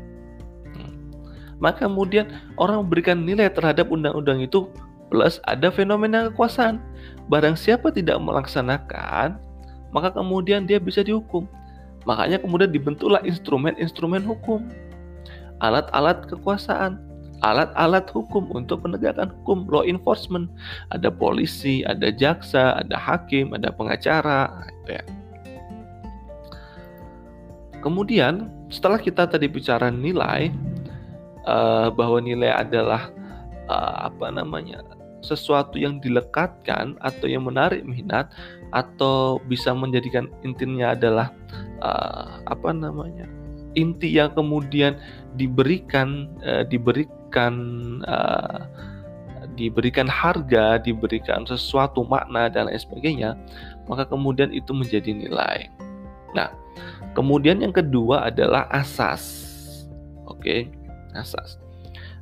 Hmm. 0.73 0.95
maka 1.61 1.85
kemudian 1.85 2.25
orang 2.57 2.81
memberikan 2.81 3.21
nilai 3.21 3.45
terhadap 3.51 3.93
undang-undang 3.93 4.41
itu 4.41 4.65
plus 5.11 5.37
ada 5.45 5.69
fenomena 5.69 6.31
kekuasaan. 6.31 6.81
Barang 7.29 7.53
siapa 7.53 7.93
tidak 7.93 8.17
melaksanakan 8.17 9.37
maka 9.93 10.09
kemudian 10.09 10.65
dia 10.65 10.81
bisa 10.81 11.05
dihukum 11.05 11.45
Makanya 12.03 12.39
kemudian 12.39 12.71
dibentuklah 12.71 13.23
instrumen-instrumen 13.23 14.23
hukum, 14.27 14.67
alat-alat 15.63 16.27
kekuasaan, 16.27 16.99
alat-alat 17.43 18.07
hukum 18.11 18.51
untuk 18.51 18.83
penegakan 18.83 19.31
hukum, 19.39 19.67
law 19.71 19.83
enforcement. 19.87 20.51
Ada 20.91 21.11
polisi, 21.11 21.83
ada 21.87 22.11
jaksa, 22.11 22.79
ada 22.83 22.95
hakim, 22.99 23.55
ada 23.55 23.71
pengacara, 23.71 24.67
itu 24.83 24.99
ya. 24.99 25.03
Kemudian 27.83 28.47
setelah 28.71 28.95
kita 28.95 29.27
tadi 29.27 29.47
bicara 29.51 29.91
nilai, 29.91 30.51
uh, 31.43 31.91
bahwa 31.91 32.19
nilai 32.23 32.51
adalah 32.51 33.11
uh, 33.67 34.07
apa 34.07 34.31
namanya 34.31 34.79
sesuatu 35.23 35.79
yang 35.79 35.97
dilekatkan 36.03 36.99
atau 36.99 37.25
yang 37.25 37.47
menarik 37.47 37.81
minat 37.87 38.29
atau 38.75 39.39
bisa 39.47 39.71
menjadikan 39.71 40.27
intinya 40.43 40.91
adalah 40.91 41.31
uh, 41.79 42.43
apa 42.45 42.69
namanya 42.75 43.25
inti 43.73 44.13
yang 44.13 44.33
kemudian 44.33 44.97
diberikan 45.37 46.29
uh, 46.45 46.61
diberikan 46.65 47.53
uh, 48.05 48.69
diberikan 49.53 50.09
harga 50.09 50.81
diberikan 50.81 51.45
sesuatu 51.45 52.01
makna 52.05 52.49
dan 52.49 52.69
lain 52.69 52.81
sebagainya 52.81 53.37
maka 53.85 54.07
kemudian 54.07 54.49
itu 54.49 54.71
menjadi 54.73 55.13
nilai. 55.13 55.69
Nah 56.33 56.49
kemudian 57.13 57.61
yang 57.61 57.73
kedua 57.73 58.29
adalah 58.29 58.65
asas. 58.73 59.23
Oke 60.25 60.69
asas. 61.13 61.61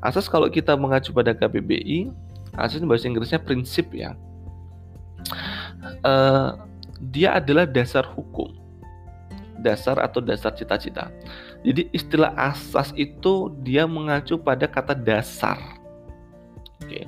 Asas 0.01 0.25
kalau 0.27 0.49
kita 0.49 0.73
mengacu 0.75 1.13
pada 1.13 1.31
KBBI 1.31 2.09
asas 2.57 2.83
bahasa 2.83 3.07
Inggrisnya 3.07 3.39
prinsip 3.39 3.91
ya 3.95 4.15
uh, 6.03 6.57
dia 6.99 7.37
adalah 7.37 7.65
dasar 7.65 8.05
hukum 8.05 8.61
dasar 9.61 10.01
atau 10.01 10.19
dasar 10.19 10.51
cita-cita 10.57 11.13
Jadi 11.61 11.93
istilah 11.93 12.33
asas 12.33 12.89
itu 12.97 13.53
dia 13.61 13.85
mengacu 13.85 14.33
pada 14.33 14.65
kata 14.65 14.97
dasar. 14.97 15.61
Oke. 16.81 17.05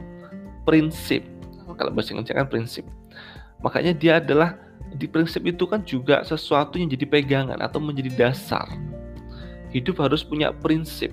Prinsip. 0.62 1.25
Kalau 1.73 1.89
bahasa 1.89 2.13
Inggris 2.13 2.29
kan 2.29 2.45
prinsip. 2.45 2.85
Makanya 3.65 3.97
dia 3.97 4.21
adalah 4.21 4.62
di 4.93 5.09
prinsip 5.09 5.41
itu 5.50 5.65
kan 5.65 5.81
juga 5.81 6.21
sesuatu 6.21 6.77
yang 6.77 6.85
jadi 6.85 7.09
pegangan 7.09 7.57
atau 7.65 7.81
menjadi 7.81 8.13
dasar. 8.13 8.69
Hidup 9.73 9.97
harus 10.05 10.21
punya 10.21 10.53
prinsip. 10.53 11.09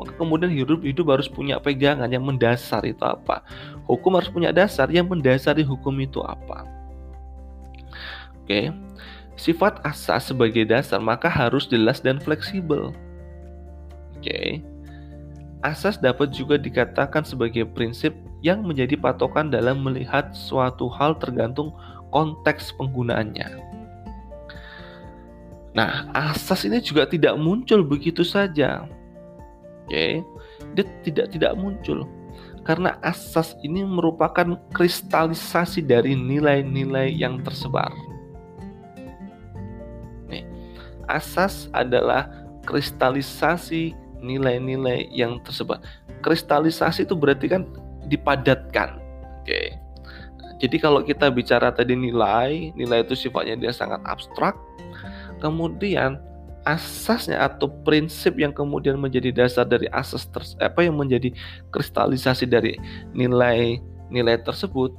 Maka 0.00 0.12
kemudian 0.16 0.50
hidup 0.50 0.82
hidup 0.82 1.12
harus 1.12 1.28
punya 1.28 1.60
pegangan 1.60 2.08
yang 2.08 2.24
mendasar 2.24 2.82
itu 2.82 3.02
apa? 3.04 3.44
Hukum 3.86 4.16
harus 4.18 4.32
punya 4.32 4.50
dasar 4.50 4.88
yang 4.88 5.06
mendasari 5.08 5.62
hukum 5.62 5.94
itu 6.00 6.20
apa? 6.24 6.64
Oke. 8.42 8.72
Sifat 9.36 9.80
asas 9.82 10.28
sebagai 10.28 10.68
dasar 10.68 11.00
maka 11.00 11.26
harus 11.26 11.64
jelas 11.68 12.04
dan 12.04 12.20
fleksibel. 12.20 12.92
Oke. 14.18 14.60
Asas 15.62 15.96
dapat 15.98 16.34
juga 16.34 16.58
dikatakan 16.58 17.22
sebagai 17.22 17.62
prinsip 17.62 18.12
yang 18.42 18.66
menjadi 18.66 18.98
patokan 18.98 19.48
dalam 19.48 19.80
melihat 19.86 20.34
suatu 20.34 20.90
hal 20.90 21.14
tergantung 21.22 21.70
konteks 22.10 22.74
penggunaannya. 22.76 23.72
Nah, 25.72 26.12
asas 26.12 26.68
ini 26.68 26.82
juga 26.84 27.08
tidak 27.08 27.38
muncul 27.40 27.80
begitu 27.80 28.20
saja. 28.26 28.84
Oke, 29.92 30.24
dia 30.72 30.88
tidak 31.04 31.36
tidak 31.36 31.52
muncul 31.52 32.08
karena 32.64 32.96
asas 33.04 33.52
ini 33.60 33.84
merupakan 33.84 34.56
kristalisasi 34.72 35.84
dari 35.84 36.16
nilai-nilai 36.16 37.12
yang 37.12 37.44
tersebar. 37.44 37.92
Nih, 40.32 40.48
asas 41.12 41.68
adalah 41.76 42.24
kristalisasi 42.64 43.92
nilai-nilai 44.24 45.12
yang 45.12 45.44
tersebar. 45.44 45.84
Kristalisasi 46.24 47.04
itu 47.04 47.12
berarti 47.12 47.52
kan 47.52 47.68
dipadatkan. 48.08 48.96
Oke. 49.44 49.76
Jadi 50.56 50.80
kalau 50.80 51.04
kita 51.04 51.28
bicara 51.28 51.68
tadi 51.68 51.92
nilai, 52.00 52.72
nilai 52.80 53.04
itu 53.04 53.12
sifatnya 53.12 53.60
dia 53.60 53.76
sangat 53.76 54.00
abstrak. 54.08 54.56
Kemudian 55.36 56.31
asasnya 56.62 57.42
atau 57.42 57.66
prinsip 57.82 58.38
yang 58.38 58.54
kemudian 58.54 58.94
menjadi 58.98 59.34
dasar 59.34 59.66
dari 59.66 59.90
asas 59.90 60.26
ters 60.30 60.54
apa 60.62 60.86
yang 60.86 60.94
menjadi 60.94 61.34
kristalisasi 61.74 62.46
dari 62.46 62.78
nilai 63.10 63.82
nilai 64.12 64.38
tersebut 64.42 64.94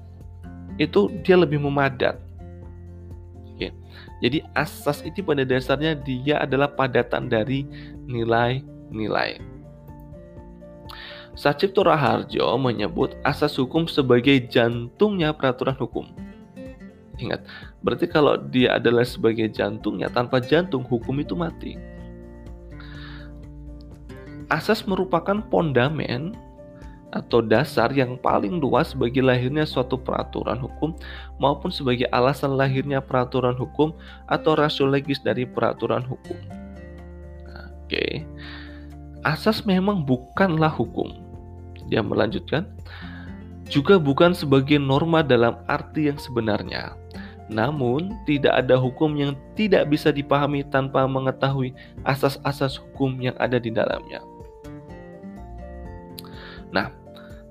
itu 0.81 1.09
dia 1.21 1.37
lebih 1.37 1.61
memadat. 1.61 2.17
Oke. 3.53 3.69
Jadi 4.25 4.41
asas 4.57 5.05
itu 5.05 5.21
pada 5.21 5.45
dasarnya 5.45 5.93
dia 5.93 6.41
adalah 6.41 6.67
padatan 6.73 7.29
dari 7.29 7.63
nilai-nilai. 8.09 9.37
Sacipto 11.33 11.81
Raharjo 11.81 12.45
menyebut 12.61 13.17
asas 13.25 13.57
hukum 13.57 13.89
sebagai 13.89 14.37
jantungnya 14.49 15.33
peraturan 15.33 15.73
hukum. 15.77 16.05
Ingat, 17.17 17.45
berarti 17.83 18.07
kalau 18.07 18.39
dia 18.39 18.79
adalah 18.79 19.03
sebagai 19.03 19.51
jantungnya, 19.51 20.09
tanpa 20.09 20.39
jantung 20.39 20.87
hukum 20.87 21.19
itu 21.19 21.35
mati. 21.35 21.75
Asas 24.47 24.87
merupakan 24.87 25.43
pondamen 25.51 26.35
atau 27.13 27.45
dasar 27.45 27.93
yang 27.93 28.17
paling 28.17 28.57
luas 28.57 28.97
bagi 28.97 29.21
lahirnya 29.21 29.69
suatu 29.69 30.01
peraturan 30.01 30.57
hukum 30.57 30.97
maupun 31.37 31.69
sebagai 31.69 32.09
alasan 32.09 32.57
lahirnya 32.57 33.05
peraturan 33.05 33.53
hukum 33.53 33.93
atau 34.25 34.57
rasio 34.57 34.89
legis 34.89 35.21
dari 35.21 35.45
peraturan 35.45 36.01
hukum. 36.01 36.37
Oke. 37.85 38.25
Asas 39.23 39.63
memang 39.63 40.03
bukanlah 40.03 40.73
hukum, 40.73 41.15
dia 41.87 42.03
melanjutkan, 42.03 42.67
juga 43.71 43.95
bukan 43.95 44.35
sebagai 44.35 44.75
norma 44.75 45.23
dalam 45.23 45.63
arti 45.71 46.11
yang 46.11 46.19
sebenarnya. 46.19 46.91
Namun, 47.53 48.17
tidak 48.25 48.65
ada 48.65 48.75
hukum 48.75 49.13
yang 49.13 49.37
tidak 49.53 49.87
bisa 49.93 50.09
dipahami 50.09 50.65
tanpa 50.65 51.05
mengetahui 51.05 51.77
asas-asas 52.01 52.81
hukum 52.81 53.13
yang 53.21 53.37
ada 53.37 53.61
di 53.61 53.69
dalamnya. 53.69 54.25
Nah, 56.73 56.89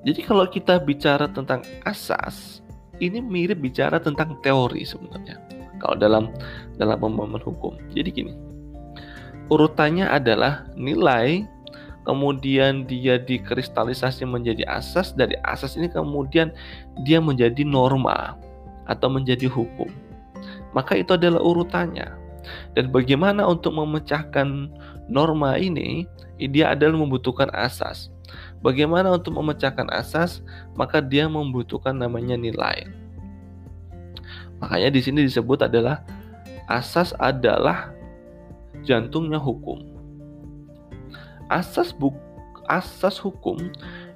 jadi 0.03 0.27
kalau 0.27 0.51
kita 0.51 0.83
bicara 0.83 1.31
tentang 1.31 1.63
asas, 1.87 2.61
ini 2.99 3.23
mirip 3.23 3.63
bicara 3.63 4.03
tentang 4.03 4.35
teori 4.43 4.83
sebenarnya. 4.83 5.39
Kalau 5.79 5.95
dalam 5.99 6.35
dalam 6.79 6.99
pemahaman 6.99 7.43
hukum. 7.43 7.79
Jadi 7.95 8.11
gini. 8.11 8.35
Urutannya 9.51 10.07
adalah 10.11 10.67
nilai 10.75 11.47
kemudian 12.03 12.83
dia 12.87 13.19
dikristalisasi 13.19 14.27
menjadi 14.27 14.67
asas, 14.67 15.15
dari 15.15 15.39
asas 15.47 15.79
ini 15.79 15.87
kemudian 15.87 16.51
dia 17.07 17.23
menjadi 17.23 17.63
norma 17.63 18.35
atau 18.93 19.09
menjadi 19.09 19.49
hukum. 19.49 19.89
Maka 20.77 21.01
itu 21.01 21.17
adalah 21.17 21.41
urutannya. 21.41 22.13
Dan 22.77 22.93
bagaimana 22.93 23.49
untuk 23.49 23.73
memecahkan 23.73 24.69
norma 25.09 25.57
ini? 25.57 26.05
Dia 26.37 26.75
adalah 26.77 27.01
membutuhkan 27.01 27.49
asas. 27.57 28.13
Bagaimana 28.61 29.15
untuk 29.17 29.39
memecahkan 29.41 29.89
asas? 29.95 30.45
Maka 30.77 31.01
dia 31.01 31.25
membutuhkan 31.31 31.97
namanya 31.97 32.37
nilai. 32.37 32.85
Makanya 34.61 34.91
di 34.93 35.01
sini 35.01 35.25
disebut 35.25 35.65
adalah 35.65 36.05
asas 36.67 37.15
adalah 37.19 37.91
jantungnya 38.83 39.39
hukum 39.39 39.93
asas 41.53 41.93
buk 41.93 42.17
asas 42.71 43.21
hukum 43.21 43.59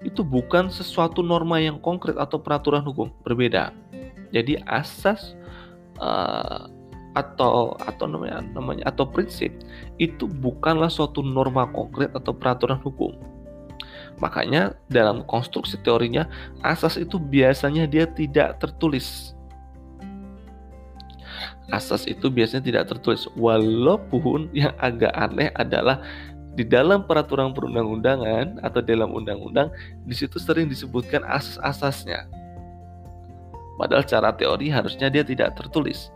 itu 0.00 0.24
bukan 0.24 0.72
sesuatu 0.72 1.20
norma 1.20 1.60
yang 1.60 1.76
konkret 1.82 2.16
atau 2.16 2.40
peraturan 2.40 2.80
hukum 2.80 3.12
berbeda 3.26 3.74
jadi 4.36 4.60
asas 4.68 5.32
uh, 6.00 6.68
atau 7.16 7.72
atau 7.80 8.04
namanya 8.04 8.44
namanya 8.52 8.84
atau 8.92 9.08
prinsip 9.08 9.48
itu 9.96 10.28
bukanlah 10.28 10.92
suatu 10.92 11.24
norma 11.24 11.64
konkret 11.72 12.12
atau 12.12 12.36
peraturan 12.36 12.76
hukum 12.84 13.16
makanya 14.20 14.76
dalam 14.92 15.24
konstruksi 15.24 15.80
teorinya 15.80 16.28
asas 16.60 17.00
itu 17.00 17.16
biasanya 17.16 17.88
dia 17.88 18.04
tidak 18.04 18.60
tertulis 18.60 19.32
asas 21.72 22.04
itu 22.04 22.28
biasanya 22.28 22.62
tidak 22.62 22.84
tertulis 22.92 23.26
walaupun 23.34 24.52
yang 24.52 24.76
agak 24.76 25.10
aneh 25.16 25.48
adalah 25.56 26.04
di 26.56 26.64
dalam 26.64 27.04
peraturan 27.04 27.52
perundang-undangan 27.52 28.64
atau 28.64 28.80
dalam 28.80 29.12
undang-undang 29.12 29.68
di 30.08 30.16
situ 30.16 30.40
sering 30.40 30.72
disebutkan 30.72 31.20
asas-asasnya. 31.28 32.24
Padahal 33.76 34.04
cara 34.08 34.32
teori 34.32 34.72
harusnya 34.72 35.12
dia 35.12 35.22
tidak 35.22 35.56
tertulis. 35.56 36.08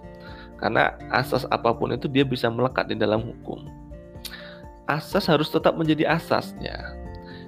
Karena 0.60 0.96
asas 1.12 1.48
apa 1.48 1.72
pun 1.72 1.92
itu 1.92 2.08
dia 2.08 2.24
bisa 2.24 2.48
melekat 2.52 2.92
di 2.92 2.96
dalam 2.96 3.24
hukum. 3.24 3.64
Asas 4.84 5.28
harus 5.28 5.48
tetap 5.48 5.76
menjadi 5.76 6.08
asasnya. 6.08 6.96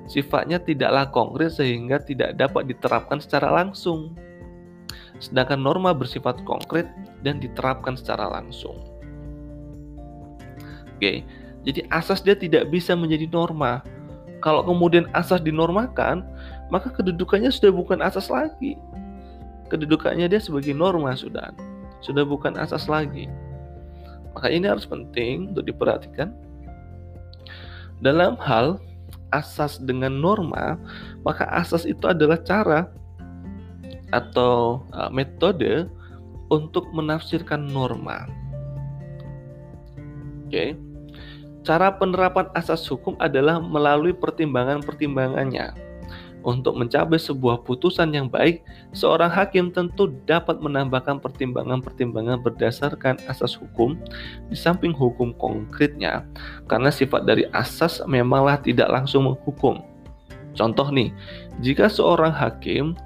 Sifatnya 0.09 0.61
tidaklah 0.61 1.09
konkret 1.09 1.57
sehingga 1.57 2.01
tidak 2.01 2.37
dapat 2.37 2.69
diterapkan 2.69 3.19
secara 3.21 3.53
langsung. 3.53 4.17
Sedangkan 5.21 5.61
norma 5.61 5.95
bersifat 5.97 6.41
konkret 6.45 6.89
dan 7.25 7.41
diterapkan 7.41 7.97
secara 7.97 8.29
langsung. 8.29 8.77
Oke, 10.97 11.27
jadi 11.63 11.87
asas 11.91 12.23
dia 12.23 12.35
tidak 12.35 12.71
bisa 12.71 12.95
menjadi 12.95 13.27
norma. 13.31 13.83
Kalau 14.43 14.67
kemudian 14.67 15.07
asas 15.15 15.39
dinormakan, 15.43 16.27
maka 16.71 16.91
kedudukannya 16.91 17.51
sudah 17.51 17.71
bukan 17.71 18.03
asas 18.03 18.27
lagi. 18.27 18.75
Kedudukannya 19.73 20.29
dia 20.29 20.37
sebagai 20.37 20.77
norma 20.77 21.17
sudah, 21.17 21.49
sudah 22.05 22.29
bukan 22.29 22.61
asas 22.61 22.93
lagi. 22.93 23.25
Maka 24.37 24.53
ini 24.53 24.69
harus 24.69 24.85
penting 24.85 25.49
untuk 25.49 25.65
diperhatikan. 25.65 26.29
Dalam 28.05 28.37
hal 28.37 28.77
asas 29.33 29.81
dengan 29.81 30.13
norma, 30.13 30.77
maka 31.25 31.49
asas 31.49 31.89
itu 31.89 32.05
adalah 32.05 32.37
cara 32.45 32.93
atau 34.13 34.85
uh, 34.93 35.09
metode 35.09 35.89
untuk 36.53 36.85
menafsirkan 36.93 37.65
norma. 37.65 38.29
Oke. 40.45 40.53
Okay. 40.53 40.71
Cara 41.63 41.95
penerapan 41.95 42.51
asas 42.59 42.83
hukum 42.91 43.15
adalah 43.23 43.63
melalui 43.63 44.13
pertimbangan-pertimbangannya. 44.13 45.73
Untuk 46.43 46.75
mencapai 46.75 47.23
sebuah 47.23 47.63
putusan 47.63 48.11
yang 48.11 48.27
baik, 48.27 48.67
seorang 48.91 49.31
hakim 49.31 49.71
tentu 49.71 50.11
dapat 50.27 50.59
menambahkan 50.59 51.23
pertimbangan-pertimbangan 51.23 52.43
berdasarkan 52.43 53.23
asas 53.31 53.55
hukum 53.55 53.95
di 54.51 54.59
samping 54.59 54.91
hukum 54.91 55.31
konkretnya, 55.39 56.27
karena 56.67 56.91
sifat 56.91 57.31
dari 57.31 57.47
asas 57.55 58.03
memanglah 58.11 58.59
tidak 58.59 58.91
langsung 58.91 59.31
menghukum. 59.31 59.87
Contoh 60.59 60.91
nih, 60.91 61.15
jika 61.63 61.87
seorang 61.87 62.35
hakim 62.35 62.99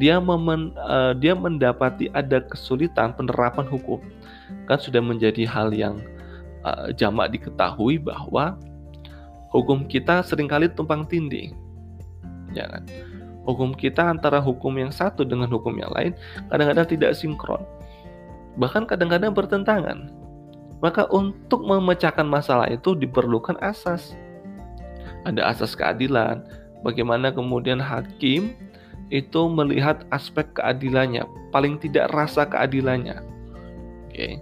dia 0.00 0.16
memen, 0.16 0.72
uh, 0.80 1.12
dia 1.12 1.36
mendapati 1.36 2.08
ada 2.16 2.40
kesulitan 2.40 3.12
penerapan 3.12 3.68
hukum, 3.68 4.00
kan 4.64 4.80
sudah 4.80 5.04
menjadi 5.04 5.44
hal 5.44 5.76
yang 5.76 6.00
uh, 6.64 6.88
jamak 6.96 7.36
diketahui 7.36 8.00
bahwa 8.00 8.56
hukum 9.52 9.84
kita 9.84 10.24
sering 10.24 10.48
kali 10.48 10.72
tumpang 10.72 11.04
tindih. 11.04 11.52
Ya 12.52 12.68
kan? 12.68 12.84
Hukum 13.48 13.72
kita 13.72 14.12
antara 14.12 14.44
hukum 14.44 14.76
yang 14.76 14.92
satu 14.92 15.24
dengan 15.24 15.48
hukum 15.48 15.72
yang 15.80 15.88
lain 15.96 16.12
kadang-kadang 16.52 16.86
tidak 16.88 17.16
sinkron. 17.16 17.64
Bahkan 18.60 18.84
kadang-kadang 18.90 19.32
bertentangan. 19.32 20.12
Maka 20.78 21.10
untuk 21.10 21.66
memecahkan 21.66 22.26
masalah 22.26 22.70
itu 22.70 22.94
diperlukan 22.94 23.58
asas. 23.58 24.14
Ada 25.26 25.50
asas 25.50 25.74
keadilan, 25.74 26.46
bagaimana 26.86 27.34
kemudian 27.34 27.82
hakim 27.82 28.54
itu 29.08 29.40
melihat 29.50 30.04
aspek 30.14 30.46
keadilannya, 30.54 31.24
paling 31.50 31.80
tidak 31.80 32.12
rasa 32.12 32.46
keadilannya. 32.46 33.18
Oke. 34.06 34.38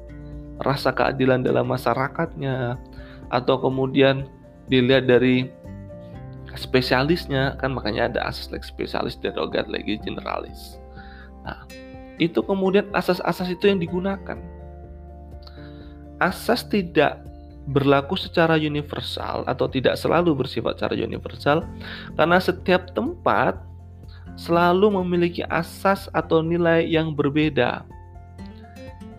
Rasa 0.61 0.93
keadilan 0.93 1.45
dalam 1.45 1.69
masyarakatnya 1.69 2.81
atau 3.29 3.57
kemudian 3.61 4.29
dilihat 4.69 5.05
dari 5.09 5.53
spesialisnya 6.59 7.57
kan 7.61 7.73
makanya 7.73 8.11
ada 8.13 8.21
asas 8.29 8.51
leg 8.51 8.65
spesialis 8.65 9.17
derogat 9.21 9.69
lagi 9.69 10.01
generalis. 10.01 10.81
Nah, 11.47 11.63
itu 12.17 12.41
kemudian 12.43 12.89
asas-asas 12.97 13.53
itu 13.53 13.69
yang 13.69 13.79
digunakan. 13.79 14.41
Asas 16.17 16.65
tidak 16.65 17.21
berlaku 17.67 18.15
secara 18.15 18.55
universal 18.57 19.43
atau 19.45 19.67
tidak 19.67 19.99
selalu 19.99 20.39
bersifat 20.39 20.79
secara 20.79 20.95
universal 20.95 21.67
karena 22.15 22.39
setiap 22.39 22.95
tempat 22.95 23.59
selalu 24.39 25.03
memiliki 25.03 25.43
asas 25.51 26.07
atau 26.15 26.45
nilai 26.45 26.87
yang 26.87 27.11
berbeda. 27.11 27.83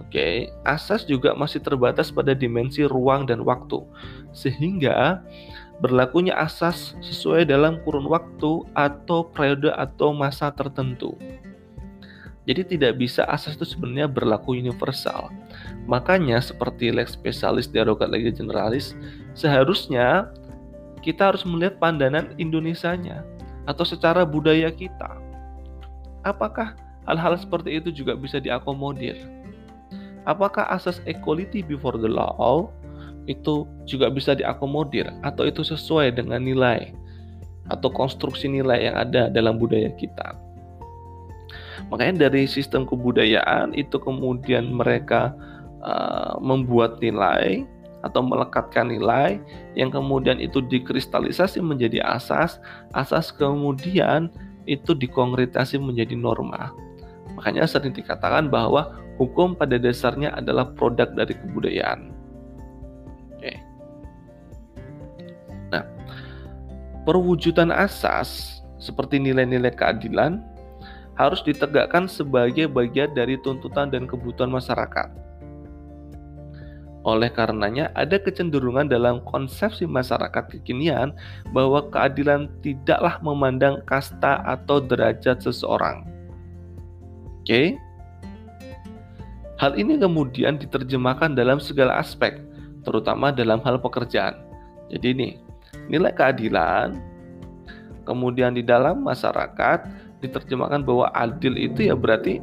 Oke, 0.07 0.47
asas 0.63 1.03
juga 1.03 1.35
masih 1.35 1.59
terbatas 1.59 2.07
pada 2.07 2.31
dimensi 2.31 2.87
ruang 2.87 3.27
dan 3.27 3.43
waktu, 3.43 3.83
sehingga 4.31 5.19
berlakunya 5.77 6.33
asas 6.33 6.97
sesuai 7.05 7.45
dalam 7.45 7.77
kurun 7.85 8.09
waktu 8.09 8.65
atau 8.73 9.29
periode 9.29 9.69
atau 9.77 10.09
masa 10.13 10.49
tertentu. 10.49 11.13
Jadi 12.47 12.63
tidak 12.77 13.03
bisa 13.03 13.27
asas 13.27 13.59
itu 13.59 13.67
sebenarnya 13.67 14.07
berlaku 14.07 14.55
universal. 14.55 15.27
Makanya 15.83 16.39
seperti 16.39 16.95
lex 16.95 17.19
specialis 17.19 17.67
derogat 17.67 18.07
legi 18.07 18.31
generalis, 18.31 18.95
seharusnya 19.35 20.31
kita 21.03 21.35
harus 21.35 21.43
melihat 21.43 21.75
pandangan 21.77 22.31
Indonesianya 22.39 23.27
atau 23.67 23.83
secara 23.83 24.23
budaya 24.23 24.71
kita. 24.71 25.19
Apakah 26.23 26.79
hal-hal 27.03 27.35
seperti 27.35 27.83
itu 27.83 27.91
juga 27.91 28.15
bisa 28.15 28.39
diakomodir? 28.39 29.19
Apakah 30.23 30.71
asas 30.71 31.03
equality 31.03 31.63
before 31.63 31.99
the 31.99 32.07
law 32.07 32.71
itu 33.27 33.67
juga 33.83 34.07
bisa 34.07 34.33
diakomodir 34.33 35.11
atau 35.21 35.43
itu 35.43 35.61
sesuai 35.61 36.15
dengan 36.15 36.39
nilai 36.41 36.95
atau 37.67 37.91
konstruksi 37.91 38.47
nilai 38.47 38.87
yang 38.87 38.95
ada 38.95 39.27
dalam 39.27 39.59
budaya 39.59 39.91
kita. 39.99 40.39
Makanya 41.91 42.27
dari 42.27 42.47
sistem 42.49 42.87
kebudayaan 42.87 43.75
itu 43.75 43.99
kemudian 43.99 44.71
mereka 44.73 45.35
uh, 45.83 46.39
membuat 46.39 46.99
nilai 47.03 47.67
atau 48.01 48.23
melekatkan 48.23 48.87
nilai 48.87 49.37
yang 49.75 49.91
kemudian 49.91 50.39
itu 50.39 50.63
dikristalisasi 50.63 51.59
menjadi 51.59 52.01
asas, 52.07 52.57
asas 52.95 53.35
kemudian 53.35 54.31
itu 54.67 54.95
dikonkretasi 54.95 55.79
menjadi 55.79 56.15
norma. 56.15 56.71
Makanya 57.35 57.69
sering 57.69 57.93
dikatakan 57.93 58.49
bahwa 58.49 58.95
hukum 59.21 59.53
pada 59.53 59.77
dasarnya 59.77 60.33
adalah 60.35 60.73
produk 60.73 61.09
dari 61.13 61.37
kebudayaan. 61.37 62.16
Perwujudan 67.07 67.71
asas 67.71 68.59
seperti 68.83 69.15
nilai-nilai 69.15 69.71
keadilan 69.71 70.43
harus 71.15 71.39
ditegakkan 71.47 72.05
sebagai 72.05 72.67
bagian 72.67 73.15
dari 73.15 73.39
tuntutan 73.39 73.87
dan 73.87 74.03
kebutuhan 74.03 74.51
masyarakat. 74.51 75.07
Oleh 77.07 77.31
karenanya, 77.31 77.87
ada 77.95 78.19
kecenderungan 78.19 78.91
dalam 78.91 79.23
konsepsi 79.23 79.87
masyarakat 79.87 80.59
kekinian 80.59 81.15
bahwa 81.55 81.87
keadilan 81.87 82.51
tidaklah 82.59 83.15
memandang 83.23 83.79
kasta 83.87 84.43
atau 84.43 84.83
derajat 84.83 85.39
seseorang. 85.39 86.03
Oke, 87.41 87.79
hal 89.55 89.79
ini 89.79 89.95
kemudian 89.95 90.59
diterjemahkan 90.59 91.31
dalam 91.31 91.63
segala 91.63 91.95
aspek, 92.03 92.43
terutama 92.83 93.31
dalam 93.31 93.63
hal 93.63 93.79
pekerjaan. 93.79 94.35
Jadi, 94.91 95.07
ini 95.15 95.29
nilai 95.87 96.13
keadilan 96.13 96.99
kemudian 98.07 98.55
di 98.55 98.63
dalam 98.63 99.03
masyarakat 99.03 99.83
diterjemahkan 100.23 100.81
bahwa 100.81 101.11
adil 101.13 101.53
itu 101.59 101.91
ya 101.91 101.95
berarti 101.95 102.39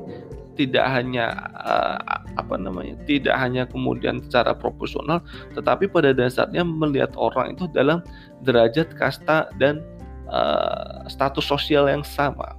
tidak 0.55 0.87
hanya 0.87 1.51
uh, 1.67 1.99
apa 2.39 2.55
namanya 2.55 2.95
tidak 3.11 3.35
hanya 3.35 3.67
kemudian 3.67 4.23
secara 4.23 4.55
proporsional 4.55 5.19
tetapi 5.59 5.91
pada 5.91 6.15
dasarnya 6.15 6.63
melihat 6.63 7.11
orang 7.19 7.59
itu 7.59 7.67
dalam 7.75 8.05
derajat 8.47 8.95
kasta 8.95 9.51
dan 9.59 9.83
uh, 10.31 11.05
status 11.11 11.45
sosial 11.45 11.91
yang 11.91 12.07
sama. 12.07 12.55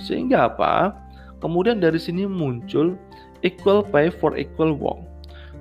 Sehingga 0.00 0.50
apa? 0.50 0.96
Kemudian 1.38 1.78
dari 1.78 2.00
sini 2.00 2.24
muncul 2.24 2.96
equal 3.44 3.84
pay 3.84 4.08
for 4.08 4.32
equal 4.40 4.72
work 4.72 5.04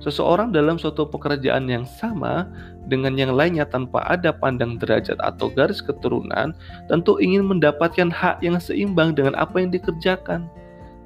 Seseorang 0.03 0.51
dalam 0.51 0.75
suatu 0.75 1.07
pekerjaan 1.07 1.71
yang 1.71 1.87
sama 1.87 2.51
dengan 2.91 3.15
yang 3.15 3.31
lainnya 3.31 3.63
tanpa 3.63 4.03
ada 4.03 4.35
pandang 4.35 4.75
derajat 4.75 5.15
atau 5.23 5.47
garis 5.47 5.79
keturunan, 5.79 6.51
tentu 6.91 7.15
ingin 7.23 7.47
mendapatkan 7.47 8.11
hak 8.11 8.43
yang 8.43 8.59
seimbang 8.59 9.15
dengan 9.15 9.31
apa 9.39 9.63
yang 9.63 9.71
dikerjakan. 9.71 10.51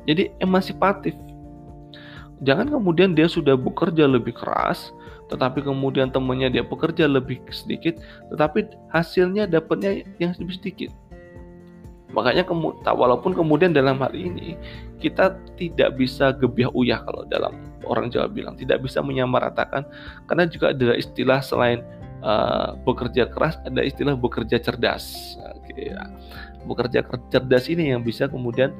Jadi 0.09 0.33
emancipatif. 0.41 1.13
Jangan 2.41 2.73
kemudian 2.73 3.13
dia 3.13 3.29
sudah 3.29 3.53
bekerja 3.53 4.09
lebih 4.09 4.33
keras, 4.33 4.89
tetapi 5.29 5.61
kemudian 5.61 6.09
temannya 6.09 6.49
dia 6.49 6.65
bekerja 6.65 7.05
lebih 7.05 7.37
sedikit, 7.53 8.01
tetapi 8.33 8.65
hasilnya 8.89 9.45
dapatnya 9.45 10.05
yang 10.17 10.33
lebih 10.41 10.57
sedikit. 10.57 10.89
Makanya 12.07 12.47
walaupun 12.95 13.35
kemudian 13.35 13.75
dalam 13.75 13.99
hal 13.99 14.15
ini 14.15 14.55
kita 15.03 15.35
tidak 15.59 15.99
bisa 15.99 16.31
gebiah 16.31 16.71
uyah 16.71 17.03
kalau 17.03 17.27
dalam 17.27 17.51
orang 17.83 18.07
Jawa 18.07 18.31
bilang 18.31 18.55
tidak 18.55 18.79
bisa 18.79 19.03
menyamaratakan 19.03 19.83
karena 20.25 20.47
juga 20.47 20.71
ada 20.71 20.95
istilah 20.95 21.43
selain 21.43 21.83
uh, 22.23 22.79
bekerja 22.87 23.27
keras 23.27 23.59
ada 23.67 23.83
istilah 23.83 24.15
bekerja 24.15 24.55
cerdas. 24.55 25.35
Oke, 25.51 25.91
ya. 25.91 26.07
Bekerja 26.63 27.03
cerdas 27.27 27.67
ini 27.67 27.91
yang 27.91 28.07
bisa 28.07 28.31
kemudian 28.31 28.71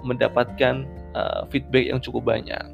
mendapatkan 0.00 0.88
uh, 1.12 1.44
feedback 1.52 1.92
yang 1.92 2.00
cukup 2.00 2.32
banyak. 2.32 2.64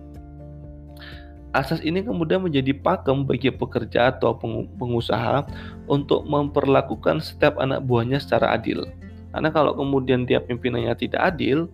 Asas 1.51 1.81
ini 1.81 2.05
kemudian 2.05 2.45
menjadi 2.45 2.77
pakem 2.77 3.25
bagi 3.25 3.49
pekerja 3.49 4.13
atau 4.13 4.37
pengusaha 4.77 5.49
untuk 5.89 6.29
memperlakukan 6.29 7.25
setiap 7.25 7.57
anak 7.57 7.81
buahnya 7.81 8.21
secara 8.21 8.53
adil. 8.53 8.85
Karena 9.37 9.53
kalau 9.53 9.77
kemudian 9.77 10.25
dia 10.25 10.41
pimpinannya 10.41 10.97
tidak 10.97 11.37
adil, 11.37 11.69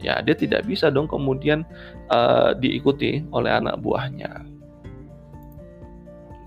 ya 0.00 0.24
dia 0.24 0.32
tidak 0.32 0.64
bisa 0.64 0.88
dong 0.88 1.04
kemudian 1.04 1.60
uh, 2.08 2.56
diikuti 2.56 3.20
oleh 3.36 3.52
anak 3.52 3.76
buahnya. 3.84 4.32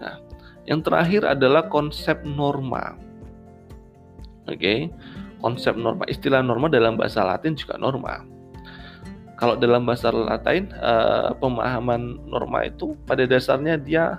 Nah, 0.01 0.17
yang 0.65 0.81
terakhir 0.81 1.37
adalah 1.37 1.69
konsep 1.69 2.25
norma. 2.25 2.97
Oke, 4.49 4.57
okay? 4.57 4.79
konsep 5.37 5.77
norma, 5.77 6.01
istilah 6.09 6.41
norma 6.41 6.65
dalam 6.65 6.97
bahasa 6.97 7.21
Latin 7.21 7.53
juga 7.53 7.77
norma. 7.77 8.25
Kalau 9.37 9.53
dalam 9.53 9.85
bahasa 9.85 10.09
Latin, 10.09 10.73
uh, 10.81 11.37
pemahaman 11.37 12.25
norma 12.25 12.65
itu 12.65 12.97
pada 13.05 13.21
dasarnya 13.29 13.77
dia 13.77 14.17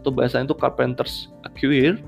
atau 0.00 0.08
bahasa 0.08 0.40
itu 0.40 0.56
carpenter's 0.56 1.28
acquire 1.44 2.00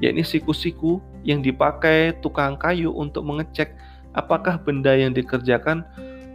yakni 0.00 0.24
siku-siku 0.24 1.02
yang 1.26 1.44
dipakai 1.44 2.16
tukang 2.24 2.56
kayu 2.56 2.94
untuk 2.94 3.26
mengecek 3.26 3.74
apakah 4.16 4.56
benda 4.60 4.92
yang 4.94 5.12
dikerjakan 5.12 5.84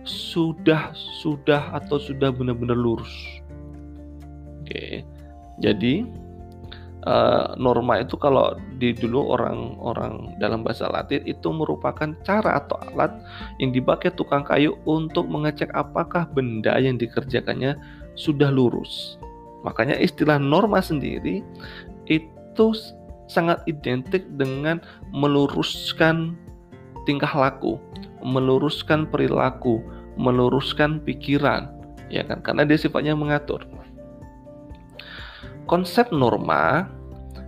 sudah 0.07 0.95
sudah 0.95 1.75
atau 1.75 1.99
sudah 1.99 2.31
benar-benar 2.31 2.77
lurus. 2.77 3.11
Oke. 4.63 5.03
Jadi 5.57 6.05
uh, 7.07 7.55
norma 7.59 8.03
itu 8.03 8.15
kalau 8.15 8.55
di 8.77 8.95
dulu 8.95 9.35
orang-orang 9.35 10.37
dalam 10.37 10.61
bahasa 10.61 10.87
Latin 10.87 11.23
itu 11.27 11.49
merupakan 11.51 12.13
cara 12.23 12.61
atau 12.61 12.79
alat 12.91 13.11
yang 13.63 13.75
dipakai 13.75 14.13
tukang 14.15 14.47
kayu 14.47 14.77
untuk 14.87 15.27
mengecek 15.27 15.71
apakah 15.75 16.29
benda 16.31 16.75
yang 16.79 16.95
dikerjakannya 16.95 17.75
sudah 18.15 18.51
lurus. 18.51 19.17
Makanya 19.65 19.99
istilah 19.99 20.39
norma 20.39 20.79
sendiri 20.79 21.43
itu 22.07 22.65
sangat 23.27 23.61
identik 23.67 24.23
dengan 24.35 24.79
meluruskan 25.11 26.35
tingkah 27.07 27.31
laku, 27.31 27.79
meluruskan 28.23 29.07
perilaku, 29.07 29.79
meluruskan 30.19 30.99
pikiran, 31.03 31.71
ya 32.11 32.23
kan? 32.27 32.43
Karena 32.43 32.67
dia 32.67 32.75
sifatnya 32.75 33.15
mengatur. 33.15 33.63
Konsep 35.67 36.11
norma 36.15 36.87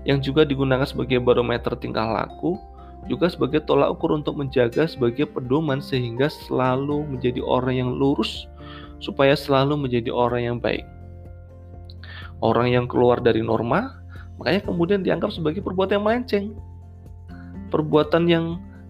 yang 0.04 0.20
juga 0.20 0.44
digunakan 0.44 0.84
sebagai 0.84 1.20
barometer 1.24 1.76
tingkah 1.80 2.08
laku, 2.08 2.60
juga 3.08 3.32
sebagai 3.32 3.64
tolak 3.64 3.96
ukur 3.96 4.16
untuk 4.16 4.36
menjaga 4.36 4.86
sebagai 4.86 5.28
pedoman 5.28 5.80
sehingga 5.80 6.28
selalu 6.28 7.08
menjadi 7.08 7.40
orang 7.42 7.80
yang 7.80 7.90
lurus 7.96 8.48
supaya 9.00 9.34
selalu 9.34 9.88
menjadi 9.88 10.12
orang 10.12 10.42
yang 10.44 10.58
baik. 10.60 10.84
Orang 12.40 12.72
yang 12.72 12.88
keluar 12.88 13.20
dari 13.20 13.44
norma, 13.44 14.00
makanya 14.40 14.64
kemudian 14.64 15.04
dianggap 15.04 15.36
sebagai 15.36 15.60
perbuatan 15.60 16.00
yang 16.00 16.06
melenceng. 16.08 16.46
Perbuatan 17.70 18.24
yang 18.26 18.46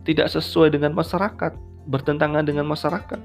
tidak 0.08 0.32
sesuai 0.32 0.72
dengan 0.72 0.96
masyarakat, 0.96 1.52
bertentangan 1.90 2.48
dengan 2.48 2.70
masyarakat 2.70 3.20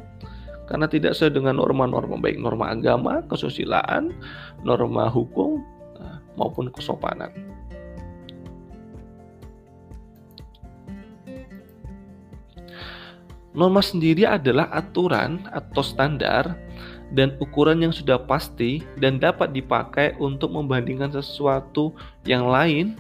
karena 0.65 0.89
tidak 0.89 1.13
sesuai 1.13 1.37
dengan 1.37 1.61
norma-norma 1.61 2.17
baik 2.17 2.41
norma 2.41 2.73
agama, 2.73 3.21
kesusilaan, 3.29 4.17
norma 4.65 5.13
hukum 5.13 5.61
eh, 6.01 6.19
maupun 6.41 6.73
kesopanan. 6.73 7.31
Norma 13.55 13.79
sendiri 13.79 14.27
adalah 14.27 14.67
aturan 14.75 15.47
atau 15.55 15.79
standar 15.79 16.59
dan 17.13 17.37
ukuran 17.43 17.85
yang 17.85 17.93
sudah 17.93 18.17
pasti 18.17 18.81
dan 18.97 19.21
dapat 19.21 19.53
dipakai 19.53 20.17
untuk 20.17 20.55
membandingkan 20.57 21.13
sesuatu 21.13 21.93
yang 22.25 22.49
lain 22.49 22.97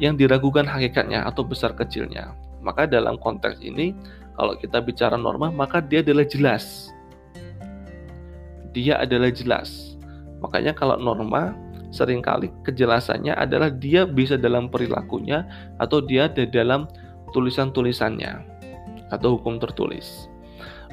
yang 0.00 0.16
diragukan 0.16 0.64
hakikatnya 0.64 1.26
atau 1.28 1.44
besar 1.44 1.76
kecilnya. 1.76 2.32
Maka 2.64 2.88
dalam 2.88 3.20
konteks 3.20 3.60
ini, 3.60 3.92
kalau 4.34 4.56
kita 4.56 4.80
bicara 4.80 5.14
norma, 5.20 5.52
maka 5.52 5.84
dia 5.84 6.00
adalah 6.00 6.24
jelas 6.24 6.94
dia 8.74 8.98
adalah 8.98 9.30
jelas. 9.30 9.94
Makanya 10.42 10.74
kalau 10.74 10.98
norma 10.98 11.54
sering 11.94 12.20
kali 12.20 12.50
kejelasannya 12.66 13.38
adalah 13.38 13.70
dia 13.70 14.02
bisa 14.02 14.34
dalam 14.34 14.66
perilakunya 14.66 15.46
atau 15.78 16.02
dia 16.02 16.26
ada 16.26 16.42
dalam 16.42 16.90
tulisan-tulisannya 17.30 18.42
atau 19.14 19.38
hukum 19.38 19.62
tertulis. 19.62 20.26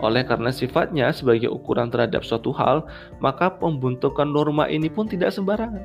Oleh 0.02 0.26
karena 0.26 0.50
sifatnya 0.50 1.14
sebagai 1.14 1.48
ukuran 1.54 1.94
terhadap 1.94 2.26
suatu 2.26 2.50
hal, 2.58 2.90
maka 3.22 3.54
pembentukan 3.54 4.26
norma 4.26 4.66
ini 4.66 4.90
pun 4.90 5.06
tidak 5.06 5.30
sembarangan. 5.34 5.82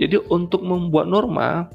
Jadi 0.00 0.18
untuk 0.32 0.64
membuat 0.64 1.06
norma 1.10 1.68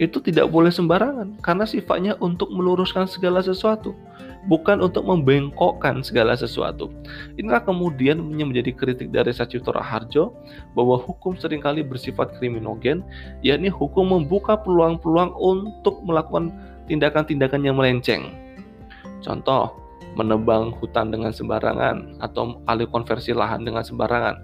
itu 0.00 0.22
tidak 0.24 0.48
boleh 0.48 0.72
sembarangan 0.72 1.36
karena 1.44 1.68
sifatnya 1.68 2.16
untuk 2.22 2.48
meluruskan 2.48 3.04
segala 3.04 3.44
sesuatu 3.44 3.92
bukan 4.46 4.82
untuk 4.82 5.06
membengkokkan 5.06 6.02
segala 6.02 6.34
sesuatu. 6.34 6.90
Inilah 7.38 7.62
kemudian 7.62 8.18
menjadi 8.18 8.74
kritik 8.74 9.14
dari 9.14 9.30
Sacipto 9.30 9.70
Harjo 9.74 10.34
bahwa 10.74 10.98
hukum 10.98 11.38
sering 11.38 11.62
kali 11.62 11.86
bersifat 11.86 12.34
kriminogen, 12.38 13.06
yakni 13.46 13.70
hukum 13.70 14.10
membuka 14.10 14.58
peluang-peluang 14.58 15.34
untuk 15.38 16.02
melakukan 16.02 16.50
tindakan-tindakan 16.90 17.62
yang 17.62 17.78
melenceng. 17.78 18.34
Contoh, 19.22 19.78
menebang 20.16 20.76
hutan 20.76 21.08
dengan 21.08 21.32
sembarangan 21.32 22.20
atau 22.20 22.60
alih 22.68 22.88
konversi 22.88 23.32
lahan 23.32 23.64
dengan 23.64 23.80
sembarangan. 23.80 24.36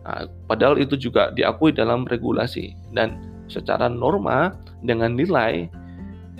Nah, 0.00 0.24
padahal 0.48 0.80
itu 0.80 0.96
juga 0.96 1.28
diakui 1.36 1.76
dalam 1.76 2.08
regulasi 2.08 2.72
dan 2.96 3.20
secara 3.52 3.90
norma 3.90 4.56
dengan 4.80 5.12
nilai 5.12 5.68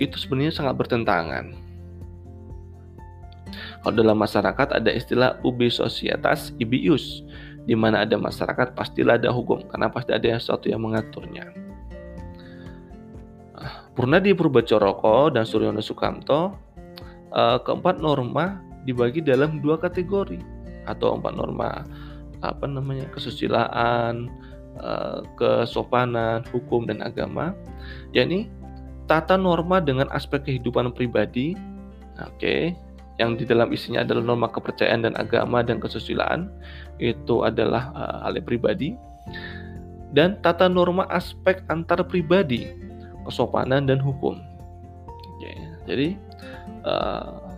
itu 0.01 0.17
sebenarnya 0.17 0.53
sangat 0.55 0.81
bertentangan. 0.81 1.53
Kalau 3.81 3.93
dalam 3.97 4.17
masyarakat 4.17 4.67
ada 4.77 4.91
istilah 4.93 5.37
ubi 5.45 5.69
societas 5.69 6.53
ibius, 6.57 7.21
di 7.65 7.77
mana 7.77 8.05
ada 8.05 8.17
masyarakat 8.17 8.73
pastilah 8.73 9.17
ada 9.21 9.29
hukum, 9.29 9.61
karena 9.69 9.89
pasti 9.89 10.13
ada 10.13 10.37
sesuatu 10.37 10.69
yang 10.69 10.81
mengaturnya. 10.81 11.49
Purnadi 13.93 14.33
Purbacoroko 14.33 15.29
dan 15.29 15.45
Suryono 15.45 15.83
Sukamto, 15.83 16.57
eh, 17.29 17.57
keempat 17.61 18.01
norma 18.01 18.70
dibagi 18.83 19.21
dalam 19.21 19.61
dua 19.61 19.77
kategori 19.77 20.39
atau 20.89 21.17
empat 21.17 21.33
norma 21.37 21.85
apa 22.41 22.65
namanya 22.65 23.05
kesusilaan, 23.13 24.25
eh, 24.81 25.19
kesopanan, 25.37 26.41
hukum 26.49 26.89
dan 26.89 27.05
agama, 27.05 27.53
yakni 28.17 28.49
tata 29.05 29.37
norma 29.37 29.77
dengan 29.77 30.09
aspek 30.09 30.41
kehidupan 30.49 30.89
pribadi, 30.97 31.53
oke, 32.17 32.33
okay, 32.41 32.73
yang 33.21 33.37
di 33.37 33.45
dalam 33.45 33.69
isinya 33.69 34.01
adalah 34.01 34.25
norma 34.25 34.49
kepercayaan 34.49 35.05
dan 35.05 35.13
agama 35.13 35.61
dan 35.61 35.77
kesusilaan 35.77 36.49
itu 36.97 37.45
adalah 37.45 37.93
uh, 37.93 38.17
hal 38.25 38.41
pribadi 38.41 38.97
dan 40.17 40.41
tata 40.41 40.65
norma 40.65 41.05
aspek 41.13 41.61
antar 41.69 42.01
pribadi 42.01 42.73
kesopanan 43.29 43.85
dan 43.85 44.01
hukum 44.01 44.41
Oke, 45.37 45.53
jadi 45.85 46.17
uh, 46.85 47.50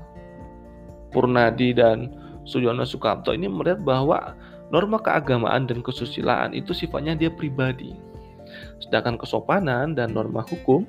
Purnadi 1.13 1.71
dan 1.77 2.11
Sujono 2.43 2.83
Sukamto 2.83 3.31
ini 3.31 3.47
melihat 3.47 3.79
bahwa 3.85 4.35
norma 4.73 4.99
keagamaan 4.99 5.69
dan 5.69 5.79
kesusilaan 5.85 6.51
itu 6.51 6.75
sifatnya 6.75 7.15
dia 7.15 7.31
pribadi 7.31 7.95
sedangkan 8.83 9.15
kesopanan 9.15 9.95
dan 9.95 10.11
norma 10.11 10.43
hukum 10.43 10.83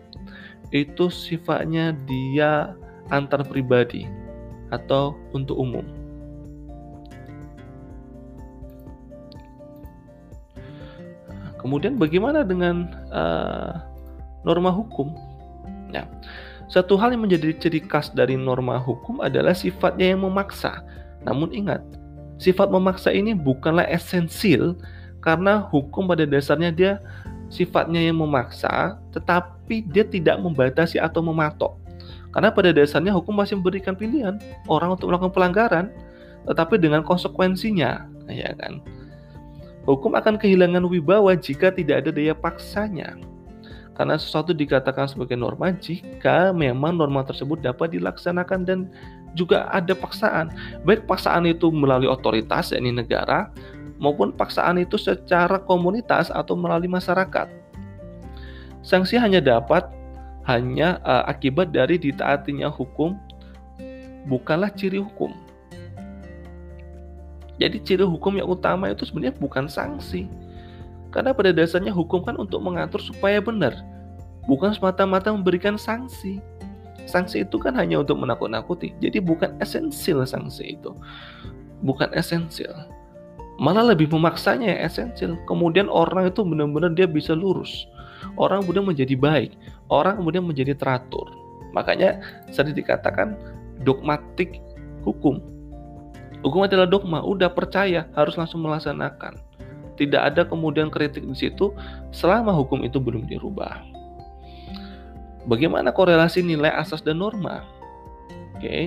itu 0.74 1.06
sifatnya 1.12 1.94
dia 2.08 2.74
antar 3.12 3.44
pribadi 3.46 4.08
atau 4.72 5.14
untuk 5.36 5.54
umum. 5.60 5.84
Kemudian 11.60 11.96
bagaimana 11.96 12.44
dengan 12.44 12.92
uh, 13.08 13.80
norma 14.44 14.68
hukum? 14.68 15.16
Nah, 15.88 16.04
satu 16.74 16.98
hal 16.98 17.14
yang 17.14 17.22
menjadi 17.22 17.54
ciri 17.54 17.78
khas 17.86 18.10
dari 18.10 18.34
norma 18.34 18.82
hukum 18.82 19.22
adalah 19.22 19.54
sifatnya 19.54 20.10
yang 20.10 20.26
memaksa. 20.26 20.82
Namun 21.22 21.54
ingat, 21.54 21.78
sifat 22.42 22.66
memaksa 22.66 23.14
ini 23.14 23.30
bukanlah 23.30 23.86
esensil 23.86 24.74
karena 25.22 25.62
hukum 25.70 26.10
pada 26.10 26.26
dasarnya 26.26 26.74
dia 26.74 26.92
sifatnya 27.46 28.02
yang 28.02 28.18
memaksa, 28.18 28.98
tetapi 29.14 29.86
dia 29.86 30.02
tidak 30.02 30.42
membatasi 30.42 30.98
atau 30.98 31.22
mematok. 31.22 31.78
Karena 32.34 32.50
pada 32.50 32.74
dasarnya 32.74 33.14
hukum 33.14 33.38
masih 33.38 33.54
memberikan 33.54 33.94
pilihan 33.94 34.42
orang 34.66 34.98
untuk 34.98 35.14
melakukan 35.14 35.30
pelanggaran, 35.30 35.94
tetapi 36.50 36.74
dengan 36.82 37.06
konsekuensinya, 37.06 38.10
ya 38.26 38.50
kan? 38.58 38.82
Hukum 39.86 40.18
akan 40.18 40.42
kehilangan 40.42 40.82
wibawa 40.90 41.38
jika 41.38 41.70
tidak 41.70 42.02
ada 42.02 42.10
daya 42.10 42.34
paksanya. 42.34 43.14
Karena 43.94 44.18
sesuatu 44.18 44.50
dikatakan 44.50 45.06
sebagai 45.06 45.38
norma 45.38 45.70
jika 45.70 46.50
memang 46.50 46.98
norma 46.98 47.22
tersebut 47.22 47.62
dapat 47.62 47.94
dilaksanakan 47.94 48.60
dan 48.66 48.78
juga 49.38 49.70
ada 49.70 49.94
paksaan. 49.94 50.50
Baik 50.82 51.06
paksaan 51.06 51.46
itu 51.46 51.70
melalui 51.70 52.10
otoritas 52.10 52.74
yakni 52.74 52.90
negara 52.90 53.50
maupun 54.02 54.34
paksaan 54.34 54.82
itu 54.82 54.98
secara 54.98 55.62
komunitas 55.62 56.30
atau 56.30 56.58
melalui 56.58 56.90
masyarakat. 56.90 57.46
Sanksi 58.82 59.16
hanya 59.16 59.38
dapat 59.40 59.86
hanya 60.44 61.00
uh, 61.06 61.24
akibat 61.24 61.72
dari 61.72 61.96
ditaatinya 61.96 62.68
hukum 62.68 63.16
bukanlah 64.26 64.68
ciri 64.74 65.00
hukum. 65.00 65.32
Jadi 67.56 67.78
ciri 67.86 68.02
hukum 68.02 68.34
yang 68.34 68.50
utama 68.50 68.90
itu 68.90 69.06
sebenarnya 69.06 69.38
bukan 69.38 69.70
sanksi. 69.70 70.26
Karena 71.14 71.30
pada 71.30 71.54
dasarnya 71.54 71.94
hukum 71.94 72.26
kan 72.26 72.34
untuk 72.34 72.58
mengatur 72.58 72.98
supaya 72.98 73.38
benar, 73.38 73.78
bukan 74.50 74.74
semata-mata 74.74 75.30
memberikan 75.30 75.78
sanksi. 75.78 76.42
Sanksi 77.06 77.46
itu 77.46 77.56
kan 77.62 77.78
hanya 77.78 78.02
untuk 78.02 78.18
menakut-nakuti. 78.18 78.90
Jadi 78.98 79.22
bukan 79.22 79.54
esensial 79.62 80.26
sanksi 80.26 80.74
itu. 80.74 80.90
Bukan 81.86 82.10
esensial. 82.18 82.90
Malah 83.62 83.94
lebih 83.94 84.10
memaksanya 84.10 84.82
esensial. 84.82 85.38
Kemudian 85.46 85.86
orang 85.86 86.34
itu 86.34 86.42
benar-benar 86.42 86.90
dia 86.98 87.06
bisa 87.06 87.30
lurus 87.30 87.86
orang 88.36 88.64
kemudian 88.64 88.86
menjadi 88.86 89.14
baik, 89.14 89.52
orang 89.92 90.18
kemudian 90.20 90.44
menjadi 90.44 90.72
teratur. 90.74 91.28
Makanya 91.74 92.22
sering 92.50 92.74
dikatakan 92.74 93.36
dogmatik 93.82 94.62
hukum. 95.02 95.42
Hukum 96.44 96.60
adalah 96.68 96.84
dogma, 96.84 97.24
udah 97.24 97.48
percaya, 97.48 98.04
harus 98.12 98.36
langsung 98.36 98.60
melaksanakan. 98.64 99.40
Tidak 99.94 100.18
ada 100.18 100.42
kemudian 100.42 100.90
kritik 100.90 101.22
di 101.22 101.36
situ 101.36 101.70
selama 102.10 102.50
hukum 102.50 102.82
itu 102.82 102.98
belum 102.98 103.26
dirubah. 103.30 103.82
Bagaimana 105.44 105.92
korelasi 105.92 106.40
nilai 106.40 106.72
asas 106.72 107.04
dan 107.04 107.20
norma? 107.20 107.62
Oke. 108.56 108.64
Okay. 108.64 108.82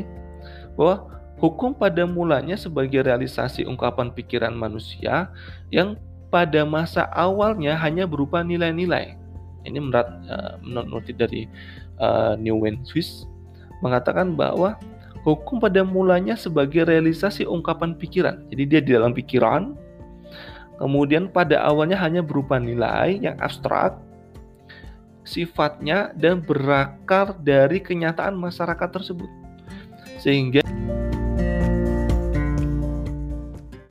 Bahwa 0.74 1.10
hukum 1.38 1.74
pada 1.74 2.04
mulanya 2.04 2.58
sebagai 2.58 3.06
realisasi 3.06 3.63
ungkapan 3.65 4.10
pikiran 4.12 4.54
manusia 4.58 5.30
yang 5.70 5.96
pada 6.28 6.67
masa 6.67 7.08
awalnya 7.13 7.78
hanya 7.80 8.04
berupa 8.04 8.43
nilai-nilai 8.43 9.15
ini 9.67 9.84
menurut 9.84 10.08
uh, 10.32 10.56
menurut 10.63 11.06
dari 11.12 11.46
uh, 12.00 12.39
New 12.39 12.63
Wind 12.63 12.88
Swiss 12.88 13.28
mengatakan 13.84 14.34
bahwa 14.34 14.80
hukum 15.28 15.60
pada 15.60 15.84
mulanya 15.84 16.39
sebagai 16.39 16.88
realisasi 16.88 17.43
ungkapan 17.43 17.93
pikiran. 18.00 18.48
Jadi 18.50 18.63
dia 18.63 18.80
di 18.82 18.91
dalam 18.96 19.12
pikiran, 19.12 19.76
kemudian 20.78 21.30
pada 21.30 21.62
awalnya 21.66 21.98
hanya 22.00 22.22
berupa 22.22 22.62
nilai 22.62 23.20
yang 23.22 23.36
abstrak, 23.42 23.98
sifatnya 25.28 26.16
dan 26.16 26.40
berakar 26.40 27.36
dari 27.44 27.84
kenyataan 27.84 28.38
masyarakat 28.38 28.90
tersebut. 28.94 29.30
Sehingga 30.24 30.63